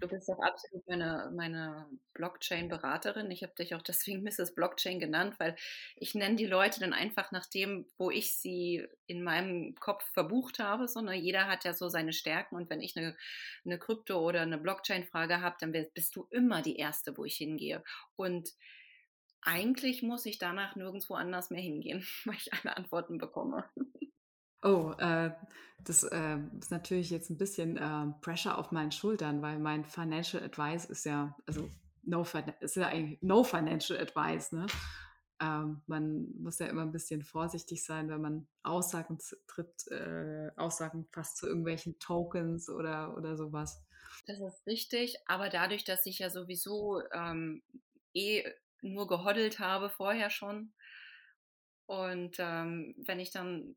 Du 0.00 0.06
bist 0.08 0.28
auch 0.30 0.40
absolut 0.42 0.86
meine, 0.86 1.32
meine 1.34 1.86
Blockchain-Beraterin. 2.14 3.30
Ich 3.30 3.42
habe 3.42 3.54
dich 3.54 3.74
auch 3.74 3.82
deswegen 3.82 4.22
Mrs. 4.24 4.54
Blockchain 4.54 5.00
genannt, 5.00 5.36
weil 5.38 5.56
ich 5.96 6.14
nenne 6.14 6.36
die 6.36 6.46
Leute 6.46 6.80
dann 6.80 6.92
einfach 6.92 7.32
nach 7.32 7.46
dem, 7.46 7.86
wo 7.96 8.10
ich 8.10 8.34
sie 8.34 8.86
in 9.06 9.22
meinem 9.22 9.74
Kopf 9.76 10.04
verbucht 10.12 10.58
habe, 10.58 10.88
sondern 10.88 11.14
jeder 11.14 11.46
hat 11.48 11.64
ja 11.64 11.72
so 11.72 11.88
seine 11.88 12.12
Stärken 12.12 12.56
und 12.56 12.68
wenn 12.68 12.82
ich 12.82 12.96
eine, 12.96 13.16
eine 13.64 13.78
Krypto- 13.78 14.20
oder 14.20 14.42
eine 14.42 14.58
Blockchain-Frage 14.58 15.40
habe, 15.40 15.56
dann 15.60 15.72
bist 15.72 16.14
du 16.14 16.26
immer 16.30 16.60
die 16.60 16.76
Erste, 16.76 17.16
wo 17.16 17.24
ich 17.24 17.36
hingehe. 17.36 17.82
Und 18.16 18.50
eigentlich 19.42 20.02
muss 20.02 20.26
ich 20.26 20.38
danach 20.38 20.76
nirgendwo 20.76 21.14
anders 21.14 21.50
mehr 21.50 21.62
hingehen, 21.62 22.06
weil 22.26 22.36
ich 22.36 22.52
alle 22.52 22.76
Antworten 22.76 23.18
bekomme. 23.18 23.64
Oh, 24.62 24.92
äh, 24.98 25.30
das 25.84 26.04
äh, 26.04 26.38
ist 26.60 26.70
natürlich 26.70 27.10
jetzt 27.10 27.30
ein 27.30 27.38
bisschen 27.38 27.76
äh, 27.76 28.12
Pressure 28.20 28.56
auf 28.56 28.70
meinen 28.70 28.92
Schultern, 28.92 29.42
weil 29.42 29.58
mein 29.58 29.84
Financial 29.84 30.42
Advice 30.42 30.84
ist 30.84 31.04
ja, 31.04 31.36
also 31.46 31.68
no, 32.04 32.24
ist 32.60 32.76
ja 32.76 32.86
eigentlich 32.88 33.20
no 33.22 33.42
Financial 33.42 33.98
Advice, 33.98 34.52
ne? 34.52 34.66
Ähm, 35.40 35.82
man 35.88 36.28
muss 36.38 36.60
ja 36.60 36.66
immer 36.66 36.82
ein 36.82 36.92
bisschen 36.92 37.24
vorsichtig 37.24 37.84
sein, 37.84 38.08
wenn 38.08 38.20
man 38.20 38.46
Aussagen 38.62 39.18
tritt, 39.48 39.88
äh, 39.88 40.50
Aussagen 40.56 41.08
fast 41.10 41.38
zu 41.38 41.48
irgendwelchen 41.48 41.98
Tokens 41.98 42.68
oder, 42.68 43.16
oder 43.16 43.36
sowas. 43.36 43.82
Das 44.26 44.38
ist 44.38 44.64
richtig, 44.68 45.16
aber 45.26 45.48
dadurch, 45.48 45.82
dass 45.82 46.06
ich 46.06 46.20
ja 46.20 46.30
sowieso 46.30 47.02
ähm, 47.12 47.64
eh 48.14 48.44
nur 48.82 49.08
gehoddelt 49.08 49.58
habe 49.58 49.90
vorher 49.90 50.30
schon 50.30 50.72
und 51.86 52.36
ähm, 52.38 52.94
wenn 53.04 53.18
ich 53.18 53.32
dann 53.32 53.76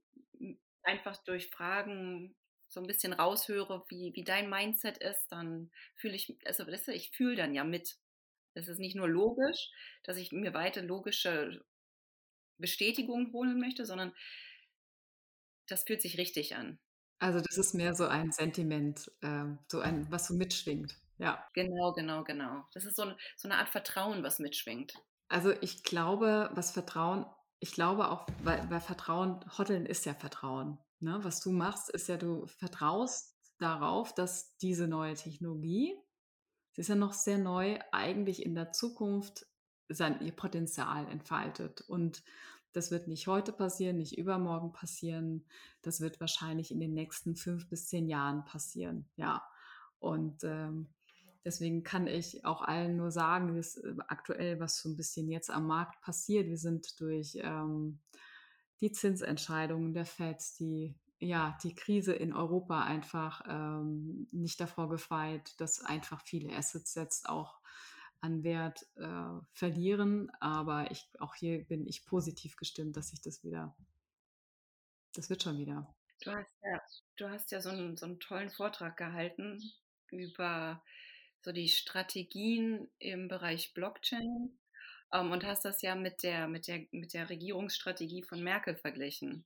einfach 0.86 1.18
durch 1.24 1.50
Fragen 1.50 2.36
so 2.68 2.80
ein 2.80 2.88
bisschen 2.88 3.14
raushöre, 3.14 3.86
wie, 3.90 4.12
wie 4.16 4.24
dein 4.24 4.50
Mindset 4.50 4.98
ist, 4.98 5.28
dann 5.30 5.72
fühle 5.96 6.16
ich, 6.16 6.38
also 6.46 6.66
weißt 6.68 6.88
du, 6.88 6.94
ich 6.94 7.12
fühle 7.12 7.36
dann 7.36 7.54
ja 7.54 7.64
mit. 7.64 7.98
Es 8.54 8.68
ist 8.68 8.80
nicht 8.80 8.96
nur 8.96 9.10
logisch, 9.10 9.70
dass 10.04 10.18
ich 10.18 10.32
mir 10.32 10.54
weiter 10.54 10.82
logische 10.82 11.64
Bestätigungen 12.58 13.34
holen 13.34 13.60
möchte, 13.60 13.86
sondern 13.86 14.14
das 15.68 15.84
fühlt 15.84 16.02
sich 16.02 16.18
richtig 16.18 16.56
an. 16.56 16.80
Also 17.20 17.40
das 17.42 17.58
ist 17.58 17.74
mehr 17.74 17.96
so 17.96 18.08
ein 18.08 18.32
Sentiment, 18.32 19.12
äh, 19.22 19.46
so 19.68 19.80
ein, 19.80 20.10
was 20.12 20.28
so 20.28 20.34
mitschwingt. 20.34 20.98
Ja. 21.18 21.48
Genau, 21.54 21.94
genau, 21.94 22.24
genau. 22.24 22.66
Das 22.74 22.86
ist 22.86 22.96
so, 22.96 23.04
ein, 23.04 23.16
so 23.38 23.48
eine 23.48 23.58
Art 23.58 23.70
Vertrauen, 23.70 24.24
was 24.24 24.40
mitschwingt. 24.40 24.94
Also 25.28 25.52
ich 25.62 25.84
glaube, 25.84 26.50
was 26.54 26.72
Vertrauen 26.72 27.26
ich 27.60 27.72
glaube 27.72 28.12
auch, 28.12 28.28
weil, 28.44 28.70
weil 28.70 28.82
Vertrauen, 28.82 29.40
Hotteln 29.58 29.86
ist 29.86 30.06
ja 30.06 30.14
Vertrauen. 30.14 30.78
Ne? 31.00 31.20
Was 31.22 31.40
du 31.42 31.52
machst, 31.52 31.90
ist 31.90 32.08
ja, 32.08 32.18
du 32.18 32.46
vertraust 32.48 33.36
darauf, 33.58 34.14
dass 34.14 34.58
diese 34.58 34.88
neue 34.88 35.16
Technologie, 35.16 35.96
sie 36.74 36.82
ist 36.82 36.90
ja 36.90 36.96
noch 36.96 37.14
sehr 37.14 37.38
neu, 37.38 37.80
eigentlich 37.92 38.46
in 38.46 38.56
der 38.56 38.72
Zukunft 38.72 39.48
sein, 39.88 40.22
ihr 40.22 40.36
Potenzial 40.36 41.08
entfaltet. 41.10 41.82
Und 41.82 42.24
das 42.74 42.92
wird 42.92 43.08
nicht 43.08 43.28
heute 43.28 43.54
passieren, 43.54 43.98
nicht 43.98 44.18
übermorgen 44.18 44.74
passieren. 44.74 45.46
Das 45.82 46.02
wird 46.02 46.20
wahrscheinlich 46.20 46.72
in 46.72 46.80
den 46.80 46.94
nächsten 46.94 47.36
fünf 47.36 47.70
bis 47.70 47.88
zehn 47.88 48.10
Jahren 48.10 48.44
passieren. 48.44 49.10
Ja. 49.16 49.48
Und 50.00 50.44
ähm, 50.44 50.94
Deswegen 51.46 51.84
kann 51.84 52.08
ich 52.08 52.44
auch 52.44 52.64
allen 52.64 52.98
nur 52.98 53.12
sagen, 53.12 53.56
dass 53.56 53.78
äh, 53.78 53.94
aktuell, 54.08 54.60
was 54.60 54.82
so 54.82 54.90
ein 54.90 54.98
bisschen 54.98 55.30
jetzt 55.30 55.52
am 55.52 55.68
Markt 55.68 56.02
passiert, 56.02 56.48
wir 56.48 56.58
sind 56.58 57.00
durch 57.00 57.38
ähm, 57.42 58.00
die 58.82 58.92
Zinsentscheidungen 58.92 59.94
der 59.94 60.06
FED, 60.06 60.42
die 60.60 60.96
ja, 61.20 61.58
die 61.64 61.76
Krise 61.76 62.14
in 62.14 62.34
Europa 62.34 62.84
einfach 62.84 63.42
ähm, 63.48 64.28
nicht 64.32 64.60
davor 64.60 64.90
gefeit, 64.90 65.60
dass 65.62 65.84
einfach 65.84 66.22
viele 66.22 66.54
Assets 66.56 66.96
jetzt 66.96 67.30
auch 67.30 67.60
an 68.22 68.44
Wert 68.44 68.86
äh, 68.98 69.40
verlieren. 69.54 70.30
Aber 70.40 70.92
ich, 70.92 71.08
auch 71.20 71.36
hier 71.36 71.64
bin 71.64 71.88
ich 71.88 72.06
positiv 72.06 72.58
gestimmt, 72.58 72.98
dass 72.98 73.10
sich 73.10 73.22
das 73.22 73.44
wieder, 73.44 73.76
das 75.14 75.30
wird 75.30 75.44
schon 75.44 75.58
wieder. 75.58 75.94
Du 76.22 76.32
hast 76.32 76.52
ja, 76.64 76.82
du 77.18 77.30
hast 77.30 77.52
ja 77.52 77.62
so 77.62 77.70
einen, 77.70 77.98
so 77.98 78.06
einen 78.06 78.20
tollen 78.20 78.50
Vortrag 78.50 78.98
gehalten 78.98 79.62
über 80.12 80.82
so 81.46 81.52
die 81.52 81.70
Strategien 81.70 82.90
im 82.98 83.28
Bereich 83.28 83.74
Blockchain 83.76 84.58
ähm, 85.14 85.32
und 85.32 85.46
hast 85.46 85.64
das 85.64 85.82
ja 85.84 85.96
mit 85.96 86.24
der, 86.24 86.48
mit, 86.48 86.68
der, 86.68 86.88
mit 86.92 87.14
der 87.14 87.30
Regierungsstrategie 87.30 88.24
von 88.24 88.44
Merkel 88.44 88.76
verglichen. 88.76 89.46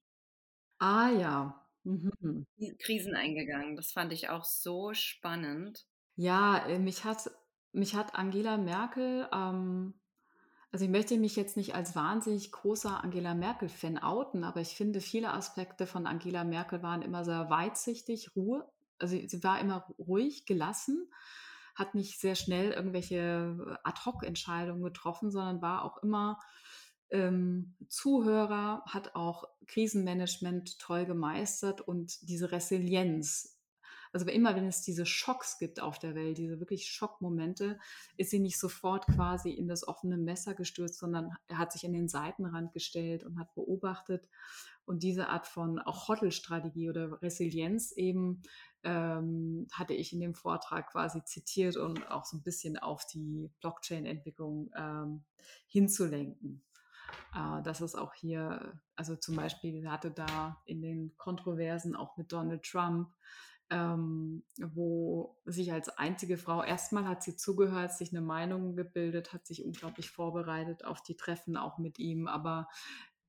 Ah 0.79 1.09
ja. 1.09 1.67
Mhm. 1.83 2.45
Krisen 2.79 3.15
eingegangen. 3.15 3.75
Das 3.75 3.91
fand 3.91 4.13
ich 4.13 4.29
auch 4.29 4.45
so 4.45 4.93
spannend. 4.93 5.85
Ja, 6.15 6.65
äh, 6.67 6.79
mich 6.79 7.03
hat, 7.03 7.29
mich 7.73 7.95
hat 7.95 8.15
Angela 8.15 8.57
Merkel, 8.57 9.27
ähm, 9.33 9.93
also 10.71 10.85
ich 10.85 10.91
möchte 10.91 11.17
mich 11.17 11.35
jetzt 11.35 11.57
nicht 11.57 11.75
als 11.75 11.95
wahnsinnig 11.95 12.51
großer 12.51 13.03
Angela 13.03 13.33
Merkel-Fan 13.33 13.97
outen, 13.97 14.45
aber 14.45 14.61
ich 14.61 14.75
finde, 14.75 15.01
viele 15.01 15.33
Aspekte 15.33 15.85
von 15.85 16.07
Angela 16.07 16.45
Merkel 16.45 16.81
waren 16.81 17.01
immer 17.01 17.25
sehr 17.25 17.49
weitsichtig, 17.49 18.35
Ruhe. 18.37 18.65
Also 18.99 19.17
sie 19.17 19.43
war 19.43 19.59
immer 19.59 19.85
ruhig, 19.97 20.45
gelassen 20.45 21.09
hat 21.79 21.95
nicht 21.95 22.19
sehr 22.19 22.35
schnell 22.35 22.71
irgendwelche 22.71 23.57
äh, 23.67 23.75
Ad-Hoc-Entscheidungen 23.83 24.83
getroffen, 24.83 25.31
sondern 25.31 25.61
war 25.61 25.83
auch 25.83 26.03
immer 26.03 26.37
ähm, 27.09 27.75
Zuhörer, 27.87 28.83
hat 28.85 29.15
auch 29.15 29.45
Krisenmanagement 29.65 30.77
toll 30.77 31.05
gemeistert 31.05 31.81
und 31.81 32.29
diese 32.29 32.51
Resilienz. 32.51 33.55
Also 34.11 34.25
immer, 34.27 34.55
wenn 34.55 34.67
es 34.67 34.81
diese 34.81 35.05
Schocks 35.05 35.59
gibt 35.59 35.79
auf 35.79 35.99
der 35.99 36.15
Welt, 36.15 36.39
diese 36.39 36.59
wirklich 36.59 36.91
Schockmomente, 36.91 37.79
ist 38.17 38.31
sie 38.31 38.39
nicht 38.39 38.59
sofort 38.59 39.05
quasi 39.05 39.51
in 39.51 39.67
das 39.67 39.87
offene 39.87 40.17
Messer 40.17 40.55
gestürzt, 40.55 40.99
sondern 40.99 41.31
er 41.47 41.59
hat 41.59 41.71
sich 41.71 41.85
an 41.85 41.93
den 41.93 42.07
Seitenrand 42.07 42.73
gestellt 42.73 43.23
und 43.23 43.39
hat 43.39 43.53
beobachtet 43.53 44.27
Und 44.89 45.03
diese 45.03 45.29
Art 45.29 45.45
von 45.45 45.77
auch 45.77 46.07
Hoddle-Strategie 46.07 46.89
oder 46.89 47.21
Resilienz 47.21 47.91
eben 47.91 48.41
ähm, 48.83 49.67
hatte 49.71 49.93
ich 49.93 50.13
in 50.13 50.19
dem 50.19 50.33
Vortrag 50.33 50.89
quasi 50.91 51.23
zitiert 51.25 51.77
und 51.77 52.09
auch 52.09 52.25
so 52.25 52.37
ein 52.37 52.41
bisschen 52.41 52.75
auf 52.75 53.05
die 53.05 53.51
Blockchain-Entwicklung 53.59 54.71
ähm, 54.75 55.25
hinzulenken. 55.67 56.63
Äh, 57.35 57.61
das 57.61 57.81
ist 57.81 57.93
auch 57.93 58.15
hier, 58.15 58.81
also 58.95 59.15
zum 59.15 59.35
Beispiel 59.35 59.87
hatte 59.87 60.09
da 60.09 60.59
in 60.65 60.81
den 60.81 61.15
Kontroversen 61.17 61.95
auch 61.95 62.17
mit 62.17 62.31
Donald 62.31 62.63
Trump 62.63 63.13
ähm, 63.71 64.43
wo 64.57 65.37
sich 65.45 65.71
als 65.71 65.89
einzige 65.89 66.37
Frau, 66.37 66.63
erstmal 66.63 67.07
hat 67.07 67.21
sie 67.21 67.35
zugehört, 67.35 67.93
sich 67.93 68.11
eine 68.11 68.21
Meinung 68.21 68.75
gebildet, 68.75 69.31
hat 69.31 69.45
sich 69.45 69.63
unglaublich 69.63 70.09
vorbereitet 70.09 70.85
auf 70.85 71.03
die 71.03 71.15
Treffen 71.15 71.55
auch 71.55 71.77
mit 71.77 71.99
ihm, 71.99 72.27
aber 72.27 72.67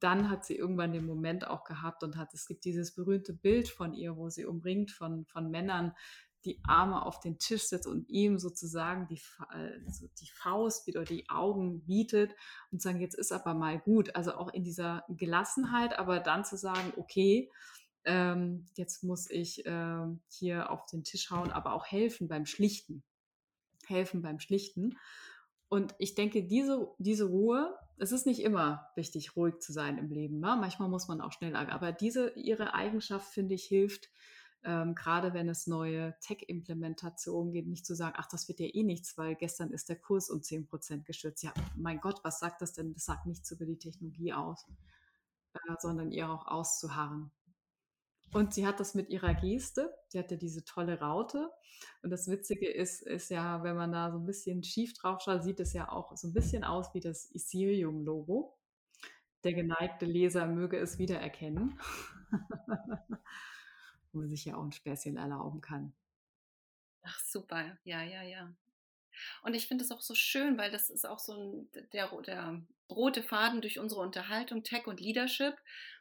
dann 0.01 0.31
hat 0.31 0.45
sie 0.45 0.57
irgendwann 0.57 0.93
den 0.93 1.07
Moment 1.07 1.47
auch 1.47 1.65
gehabt 1.65 2.03
und 2.03 2.17
hat, 2.17 2.35
es 2.35 2.47
gibt 2.47 2.65
dieses 2.65 2.95
berühmte 2.95 3.33
Bild 3.33 3.69
von 3.69 3.95
ihr, 3.95 4.17
wo 4.17 4.29
sie 4.31 4.47
umringt 4.47 4.91
von, 4.91 5.27
von 5.27 5.51
Männern, 5.51 5.95
die 6.45 6.61
Arme 6.65 7.05
auf 7.05 7.21
den 7.21 7.39
Tisch 7.39 7.65
setzt 7.65 7.87
und 7.87 8.09
ihm 8.09 8.39
sozusagen 8.39 9.07
die, 9.09 9.21
also 9.51 10.07
die 10.21 10.31
Faust 10.31 10.89
oder 10.89 11.05
die 11.05 11.29
Augen 11.29 11.85
bietet 11.85 12.35
und 12.71 12.81
sagen, 12.81 13.01
jetzt 13.01 13.15
ist 13.15 13.33
aber 13.33 13.55
mal 13.55 13.79
gut. 13.79 14.17
Also 14.17 14.35
auch 14.35 14.49
in 14.49 14.65
dieser 14.65 15.05
Gelassenheit, 15.09 15.99
aber 15.99 16.21
dann 16.21 16.45
zu 16.45 16.57
sagen, 16.57 16.93
okay, 16.97 17.51
ähm, 18.05 18.67
jetzt 18.75 19.05
muss 19.05 19.29
ich 19.31 19.67
äh, 19.67 20.07
hier 20.29 20.71
auf 20.71 20.87
den 20.87 21.05
Tisch 21.05 21.31
hauen, 21.31 21.51
aber 21.51 21.75
auch 21.75 21.87
helfen 21.87 22.29
beim 22.29 22.47
Schlichten. 22.47 23.03
Helfen 23.87 24.23
beim 24.23 24.41
Schlichten. 24.41 24.97
Und 25.71 25.95
ich 25.99 26.17
denke, 26.17 26.43
diese, 26.43 26.93
diese 26.99 27.27
Ruhe, 27.27 27.79
es 27.97 28.11
ist 28.11 28.27
nicht 28.27 28.43
immer 28.43 28.91
wichtig, 28.97 29.37
ruhig 29.37 29.61
zu 29.61 29.73
sein 29.73 29.99
im 29.99 30.11
Leben. 30.11 30.41
Ne? 30.41 30.57
Manchmal 30.61 30.89
muss 30.89 31.07
man 31.07 31.21
auch 31.21 31.33
schnell, 31.33 31.55
aber 31.55 31.93
diese, 31.93 32.31
ihre 32.31 32.75
Eigenschaft, 32.75 33.33
finde 33.33 33.55
ich, 33.55 33.65
hilft, 33.65 34.11
ähm, 34.65 34.97
gerade 34.97 35.33
wenn 35.33 35.49
es 35.49 35.69
neue 35.69 36.19
Tech-Implementationen 36.21 37.53
geht, 37.53 37.69
nicht 37.69 37.87
zu 37.87 37.95
sagen, 37.95 38.17
ach, 38.19 38.27
das 38.27 38.49
wird 38.49 38.59
ja 38.59 38.67
eh 38.67 38.83
nichts, 38.83 39.17
weil 39.17 39.37
gestern 39.37 39.71
ist 39.71 39.89
der 39.89 39.97
Kurs 39.97 40.29
um 40.29 40.41
10% 40.41 41.05
gestürzt. 41.05 41.45
Ja, 41.45 41.55
mein 41.77 42.01
Gott, 42.01 42.21
was 42.25 42.41
sagt 42.41 42.63
das 42.63 42.73
denn? 42.73 42.93
Das 42.93 43.05
sagt 43.05 43.27
nichts 43.27 43.49
über 43.53 43.65
die 43.65 43.79
Technologie 43.79 44.33
aus, 44.33 44.67
äh, 45.55 45.75
sondern 45.79 46.11
ihr 46.11 46.29
auch 46.29 46.49
auszuharren. 46.49 47.31
Und 48.33 48.55
sie 48.55 48.67
hat 48.67 48.79
das 48.79 48.95
mit 48.95 49.09
ihrer 49.09 49.35
Geste. 49.35 49.93
Sie 50.09 50.19
hat 50.19 50.31
ja 50.31 50.37
diese 50.37 50.65
tolle 50.65 51.01
Raute. 51.01 51.51
Und 52.03 52.11
das 52.11 52.29
Witzige 52.29 52.69
ist, 52.69 53.03
ist 53.03 53.31
ja, 53.31 53.63
wenn 53.63 53.77
man 53.77 53.93
da 53.93 54.13
so 54.13 54.19
ein 54.19 54.27
bisschen 54.27 54.63
schief 54.63 54.95
drauf 54.95 55.21
schaut, 55.23 55.43
sieht 55.43 55.61
es 55.61 55.73
ja 55.73 55.91
auch 55.91 56.17
so 56.17 56.29
ein 56.29 56.33
bisschen 56.33 56.63
aus 56.63 56.95
wie 56.95 57.01
das 57.01 57.31
Ethereum-Logo. 57.35 58.57
Der 59.43 59.55
geneigte 59.55 60.05
Leser 60.05 60.47
möge 60.47 60.79
es 60.79 60.99
wiedererkennen. 60.99 61.81
Wo 64.13 64.21
man 64.21 64.29
sich 64.29 64.45
ja 64.45 64.57
auch 64.57 64.63
ein 64.63 64.73
Späßchen 64.73 65.17
erlauben 65.17 65.61
kann. 65.61 65.93
Ach, 67.03 67.19
super. 67.21 67.79
Ja, 67.85 68.03
ja, 68.03 68.23
ja. 68.23 68.53
Und 69.43 69.55
ich 69.55 69.67
finde 69.67 69.85
es 69.85 69.91
auch 69.91 70.01
so 70.01 70.15
schön, 70.15 70.59
weil 70.59 70.71
das 70.71 70.91
ist 70.91 71.07
auch 71.07 71.19
so 71.19 71.35
ein, 71.35 71.69
der, 71.93 72.09
der 72.23 72.63
rote 72.91 73.23
Faden 73.23 73.61
durch 73.61 73.79
unsere 73.79 74.01
Unterhaltung, 74.01 74.63
Tech 74.63 74.87
und 74.87 75.01
Leadership, 75.01 75.55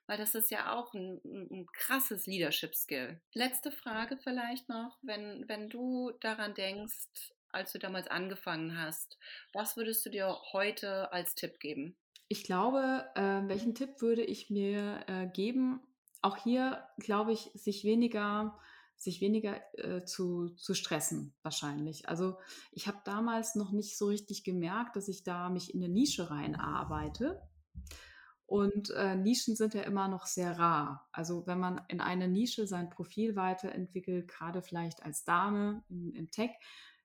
weil 0.08 0.18
das 0.18 0.36
ist 0.36 0.50
ja 0.50 0.74
auch 0.74 0.94
ein, 0.94 1.22
ein 1.24 1.68
krasses 1.72 2.26
Leadership-Skill. 2.26 3.22
Letzte 3.34 3.72
Frage 3.72 4.18
vielleicht 4.18 4.68
noch, 4.70 4.98
wenn, 5.02 5.48
wenn 5.48 5.70
du 5.70 6.12
daran 6.20 6.54
denkst, 6.56 7.34
als 7.52 7.72
du 7.72 7.80
damals 7.80 8.08
angefangen 8.08 8.78
hast, 8.78 9.18
was 9.54 9.78
würdest 9.78 10.06
du 10.06 10.10
dir 10.10 10.36
heute 10.52 11.12
als 11.12 11.36
Tipp 11.36 11.60
geben? 11.60 11.96
Ich 12.28 12.44
glaube, 12.44 13.10
äh, 13.16 13.48
welchen 13.48 13.74
Tipp 13.74 14.02
würde 14.02 14.24
ich 14.24 14.50
mir 14.50 15.04
äh, 15.08 15.28
geben? 15.28 15.82
Auch 16.22 16.38
hier 16.38 16.88
glaube 16.98 17.32
ich, 17.32 17.50
sich 17.54 17.84
weniger 17.84 18.60
sich 19.00 19.22
weniger 19.22 19.62
äh, 19.78 20.04
zu, 20.04 20.50
zu 20.50 20.74
stressen 20.74 21.34
wahrscheinlich. 21.42 22.10
Also 22.10 22.38
ich 22.72 22.88
habe 22.88 23.00
damals 23.06 23.56
noch 23.56 23.72
nicht 23.72 23.98
so 23.98 24.08
richtig 24.08 24.44
gemerkt, 24.44 24.96
dass 24.96 25.08
ich 25.08 25.24
da 25.24 25.50
mich 25.50 25.74
in 25.74 25.82
eine 25.82 25.92
Nische 25.92 26.30
reinarbeite. 26.30 27.42
Und 28.46 28.90
äh, 28.92 29.16
Nischen 29.16 29.56
sind 29.56 29.74
ja 29.74 29.84
immer 29.84 30.08
noch 30.08 30.26
sehr 30.26 30.58
rar. 30.58 31.08
Also 31.12 31.46
wenn 31.48 31.60
man 31.60 31.82
in 31.88 32.02
einer 32.02 32.28
Nische 32.28 32.68
sein 32.68 32.90
Profil 32.90 33.36
weiterentwickelt, 33.36 34.28
gerade 34.28 34.62
vielleicht 34.62 35.04
als 35.04 35.24
Dame 35.24 35.84
im, 35.88 36.14
im 36.14 36.32
Tech, 36.32 36.52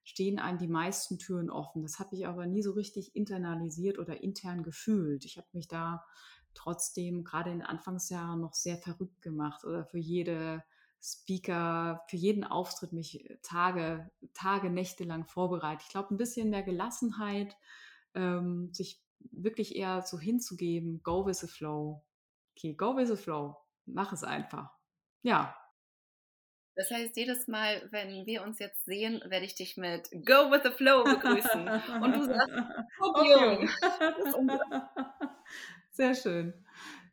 stehen 0.03 0.39
einem 0.39 0.57
die 0.57 0.67
meisten 0.67 1.17
Türen 1.17 1.49
offen. 1.49 1.81
Das 1.81 1.99
habe 1.99 2.15
ich 2.15 2.27
aber 2.27 2.45
nie 2.45 2.61
so 2.61 2.71
richtig 2.71 3.15
internalisiert 3.15 3.99
oder 3.99 4.21
intern 4.21 4.63
gefühlt. 4.63 5.23
Ich 5.23 5.37
habe 5.37 5.47
mich 5.53 5.67
da 5.67 6.03
trotzdem 6.55 7.23
gerade 7.23 7.51
in 7.51 7.59
den 7.59 7.67
Anfangsjahren 7.67 8.41
noch 8.41 8.53
sehr 8.53 8.77
verrückt 8.77 9.21
gemacht 9.21 9.63
oder 9.65 9.85
für 9.85 9.99
jede 9.99 10.63
Speaker, 11.01 12.03
für 12.09 12.17
jeden 12.17 12.43
Auftritt 12.43 12.93
mich 12.93 13.29
äh, 13.29 13.37
Tage, 13.41 14.09
Tage, 14.33 14.69
Nächte 14.69 15.03
lang 15.03 15.25
vorbereitet. 15.25 15.83
Ich 15.83 15.89
glaube, 15.89 16.13
ein 16.13 16.17
bisschen 16.17 16.49
mehr 16.49 16.63
Gelassenheit, 16.63 17.55
ähm, 18.13 18.73
sich 18.73 19.03
wirklich 19.31 19.75
eher 19.75 20.01
so 20.01 20.19
hinzugeben, 20.19 21.01
go 21.03 21.25
with 21.25 21.39
the 21.39 21.47
flow. 21.47 22.03
Okay, 22.55 22.73
go 22.73 22.95
with 22.95 23.09
the 23.09 23.15
flow. 23.15 23.57
Mach 23.85 24.13
es 24.13 24.23
einfach. 24.23 24.71
Ja. 25.21 25.55
Das 26.75 26.91
heißt, 26.91 27.15
jedes 27.15 27.47
Mal, 27.47 27.87
wenn 27.91 28.25
wir 28.25 28.43
uns 28.43 28.59
jetzt 28.59 28.83
sehen, 28.85 29.21
werde 29.27 29.45
ich 29.45 29.55
dich 29.55 29.77
mit 29.77 30.09
Go 30.11 30.51
with 30.51 30.61
the 30.63 30.71
Flow 30.71 31.03
begrüßen. 31.03 31.67
Und 32.01 32.15
du 32.15 32.25
sagst, 32.25 32.49
Opium. 32.99 33.69
Sehr 35.91 36.13
schön. 36.15 36.64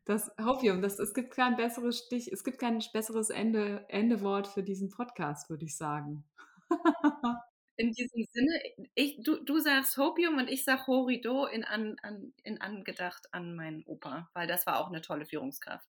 Das 0.05 0.33
Hopium, 0.41 0.83
das, 0.83 0.99
es 0.99 1.15
gibt 1.15 1.33
kein 1.33 1.57
besseres 1.57 1.99
Stich, 1.99 2.33
es 2.33 2.43
gibt 2.43 2.59
kein 2.59 2.83
besseres 2.93 3.31
Ende, 3.31 3.87
Endewort 3.89 4.49
für 4.49 4.65
diesen 4.65 4.91
Podcast, 4.91 5.49
würde 5.49 5.65
ich 5.65 5.77
sagen. 5.77 6.25
In 7.77 7.93
diesem 7.93 8.25
Sinne, 8.33 8.61
ich, 8.95 9.23
du, 9.23 9.43
du 9.45 9.59
sagst 9.59 9.97
Hopium 9.97 10.39
und 10.39 10.49
ich 10.49 10.65
sage 10.65 10.87
Horido 10.87 11.47
in, 11.47 11.65
an, 11.65 11.97
an, 12.03 12.35
in 12.45 12.61
angedacht 12.61 13.27
an 13.33 13.57
meinen 13.57 13.83
Opa, 13.87 14.29
weil 14.35 14.47
das 14.47 14.67
war 14.67 14.79
auch 14.79 14.89
eine 14.89 15.01
tolle 15.01 15.25
Führungskraft. 15.25 15.89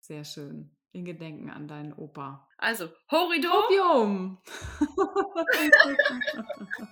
Sehr 0.00 0.24
schön. 0.24 0.76
In 0.92 1.04
Gedenken 1.04 1.50
an 1.50 1.66
deinen 1.66 1.92
Opa. 1.92 2.48
Also, 2.58 2.90
Horido. 3.10 3.50
Hopium! 3.50 4.38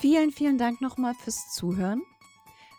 vielen, 0.00 0.32
vielen 0.32 0.56
Dank 0.56 0.80
nochmal 0.80 1.14
fürs 1.14 1.52
Zuhören. 1.52 2.02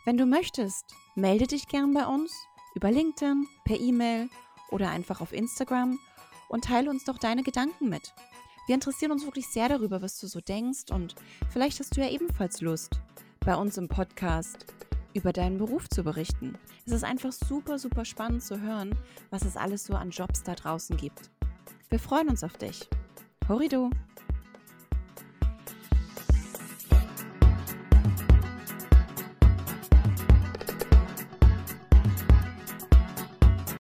Wenn 0.03 0.17
du 0.17 0.25
möchtest, 0.25 0.83
melde 1.13 1.45
dich 1.45 1.67
gern 1.67 1.93
bei 1.93 2.07
uns 2.07 2.33
über 2.75 2.91
LinkedIn, 2.91 3.47
per 3.63 3.79
E-Mail 3.79 4.29
oder 4.69 4.89
einfach 4.89 5.21
auf 5.21 5.33
Instagram 5.33 5.97
und 6.49 6.65
teile 6.65 6.89
uns 6.89 7.05
doch 7.05 7.17
deine 7.17 7.41
Gedanken 7.41 7.89
mit. 7.89 8.13
Wir 8.67 8.75
interessieren 8.75 9.11
uns 9.11 9.25
wirklich 9.25 9.47
sehr 9.47 9.69
darüber, 9.69 10.01
was 10.01 10.19
du 10.19 10.27
so 10.27 10.41
denkst 10.41 10.91
und 10.91 11.15
vielleicht 11.49 11.79
hast 11.79 11.95
du 11.95 12.01
ja 12.01 12.09
ebenfalls 12.09 12.61
Lust, 12.61 12.99
bei 13.39 13.55
uns 13.55 13.77
im 13.77 13.87
Podcast 13.87 14.65
über 15.13 15.31
deinen 15.31 15.57
Beruf 15.57 15.87
zu 15.87 16.03
berichten. 16.03 16.57
Es 16.85 16.91
ist 16.91 17.03
einfach 17.03 17.31
super, 17.31 17.79
super 17.79 18.05
spannend 18.05 18.43
zu 18.43 18.59
hören, 18.59 18.95
was 19.29 19.45
es 19.45 19.55
alles 19.55 19.85
so 19.85 19.93
an 19.93 20.09
Jobs 20.09 20.43
da 20.43 20.55
draußen 20.55 20.97
gibt. 20.97 21.29
Wir 21.89 21.99
freuen 21.99 22.27
uns 22.27 22.43
auf 22.43 22.57
dich. 22.57 22.89
Horido! 23.47 23.89